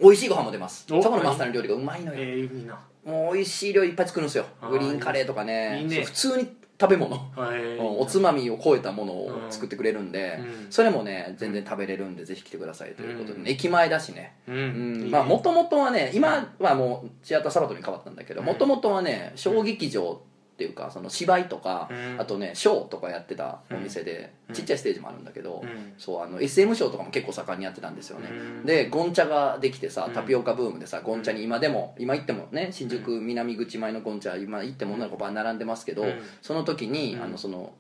[0.01, 0.85] 美味しいご飯も出ます。
[0.89, 2.79] そおこのマスターの料理がうまいのよ、えーいいな。
[3.05, 4.47] もう美味しい料理いっぱい作るんですよ。
[4.69, 5.85] グリーンカレーとかね。
[5.85, 6.03] ね。
[6.03, 6.49] 普通に
[6.81, 7.17] 食べ物、
[7.79, 10.73] おつまみを超えたものを作ってくれるんで、うん。
[10.73, 13.49] それもね全然食べれるんでぜひ来てくださいということで、うん。
[13.49, 14.35] 駅前だしね。
[14.49, 18.47] もともとはね今はもうシアターサバトに変わったんだけどうん。
[18.47, 20.21] もともとはね小劇場
[20.53, 22.21] っていうかその芝居とか、うん。
[22.21, 24.55] あとねショーとかやってたお店で、うん。
[24.55, 25.95] ちっちゃいステージもあるんだけど、うん。
[25.99, 28.33] そうあの SM ショーとかも結構盛んにやってたんですよね、う
[28.63, 28.67] ん。
[28.67, 30.13] でゴンチャができてさうん。
[30.13, 36.23] タピオカブームでさゴンチャに今でも今行ってもね新宿南口前のゴンチャ今行っても女の子バー並んでますけど、うん。
[36.43, 37.23] その時に、うん。
[37.23, 37.73] あのその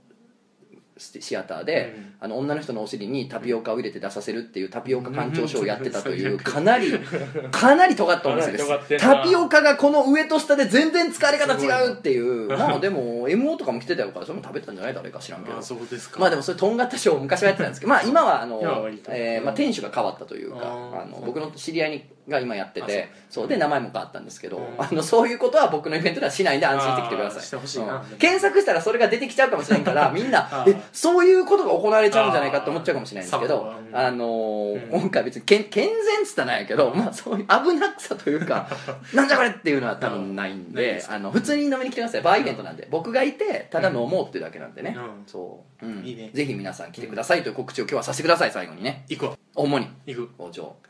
[1.03, 2.15] シシアターで、うん。
[2.21, 6.39] あの女の人のお尻にタピオカを入れて出させるっていうタピオカ館長ショーをやってたといううん。
[6.39, 6.93] かなり
[7.51, 8.99] かなり尖ったお店です。
[8.99, 12.49] タピオカがこの上と下で全然使われ方違うっていう。
[12.49, 16.21] まあでも MO とかも来てたよからそれも食べてたんじゃない誰か知らんけどあそうですか。
[16.21, 18.61] まあでもそれとんがったショーを昔はやってたんですけどまあ今はあの
[19.09, 23.49] えーまあ店主が変わったというかあの僕の知り合いにが今やってあてそう。
[23.49, 24.65] で名前も変わったんですけどうん。
[24.79, 27.43] あのそういうことは僕のイベントではしないんで安心してきてください。
[27.43, 27.97] してほしいな。
[27.97, 28.19] うん。
[28.19, 38.69] 検索したらそれが出てきちゃうかもしれんから みんなえそういうことが行われちゃうんじゃないかって思っちゃうかもしれないんですけどあの今回別にけん健全っつったらないけどまあそういう危なさというか
[39.15, 42.23] なんじゃこれっていうのは多分ないんであの普通に飲みに来てください。
[42.23, 42.87] バーイベントなんで。
[42.91, 44.97] 僕がいてただ飲もうっていうだけなんでね。
[44.97, 45.23] うん。
[45.27, 45.87] そう。
[45.87, 46.05] うん。
[46.05, 46.31] いいね。
[46.33, 49.05] ぜひ皆さん来てくださいという告知を今日はさせてください最後にね。
[49.09, 49.37] 行くわ。
[49.55, 49.89] 主に。
[50.07, 50.31] 行く。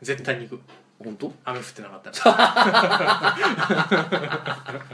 [0.01, 0.61] 絶対に行く
[1.03, 1.31] 本当？
[1.45, 3.35] 雨降ってなかったら。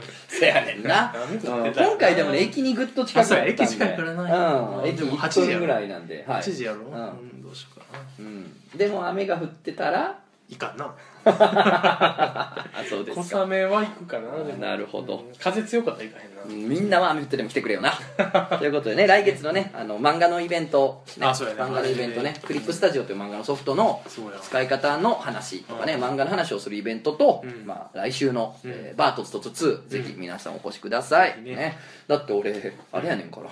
[0.28, 3.52] せやねんな、今回でもね駅にぐっと近くだったんで。
[3.52, 4.22] 駅近いからな。
[4.22, 4.86] うん。
[4.86, 5.52] 駅でも8 1時やろ。
[5.52, 6.80] 分ぐらいなんで、はい、8時やろ。
[6.80, 8.00] ううんんどうしようかな。
[8.18, 10.84] うん、でも雨が降ってたらいかんな。
[10.86, 10.94] あ
[12.88, 13.24] そうですか。
[13.38, 14.58] 小雨は行くかなでも。
[14.58, 15.18] なるほど。
[15.18, 15.34] うん。
[15.38, 16.42] 風強かったら行かへんな。
[16.42, 17.92] うんみんなは雨降ってでも来てくれよな。
[18.58, 21.60] ということでね来月のねあの漫画のイベント、ね、あそうやね。
[21.60, 26.02] 漫画のイベントねクリップスタジオという漫画のソフトのそうや使い方の話とかね、うん。
[26.02, 27.66] 漫画の話をするイベントと、うん。
[27.66, 28.70] まあ、来週の、うん。
[28.70, 31.56] えーバートツとツ2、ぜひ皆さんお越しください、ぜひね。
[31.56, 31.78] ね。
[32.08, 33.46] だって俺あれやねんから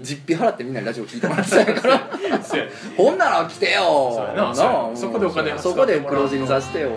[0.00, 2.08] 実費払ってみんなにラジオ聞いてもらってたんやから。
[2.96, 4.32] ほんなら来てよ。
[4.36, 4.54] な。
[4.94, 6.90] そこでお金そこで黒字にさせてよ。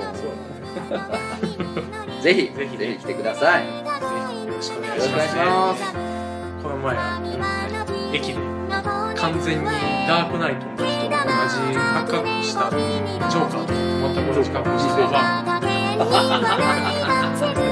[2.22, 2.78] ぜひぜひね。
[2.78, 3.66] ぜひ来てください。
[3.66, 3.86] よよ
[4.56, 5.36] ろしくお願いろします。
[5.36, 5.84] ます
[6.62, 6.96] この前
[8.14, 8.36] 駅で
[9.16, 11.24] 完全にダークナイトの時と同じ
[11.76, 13.74] 発覚したジョーカーと
[14.14, 15.18] 全く同じ格好した人が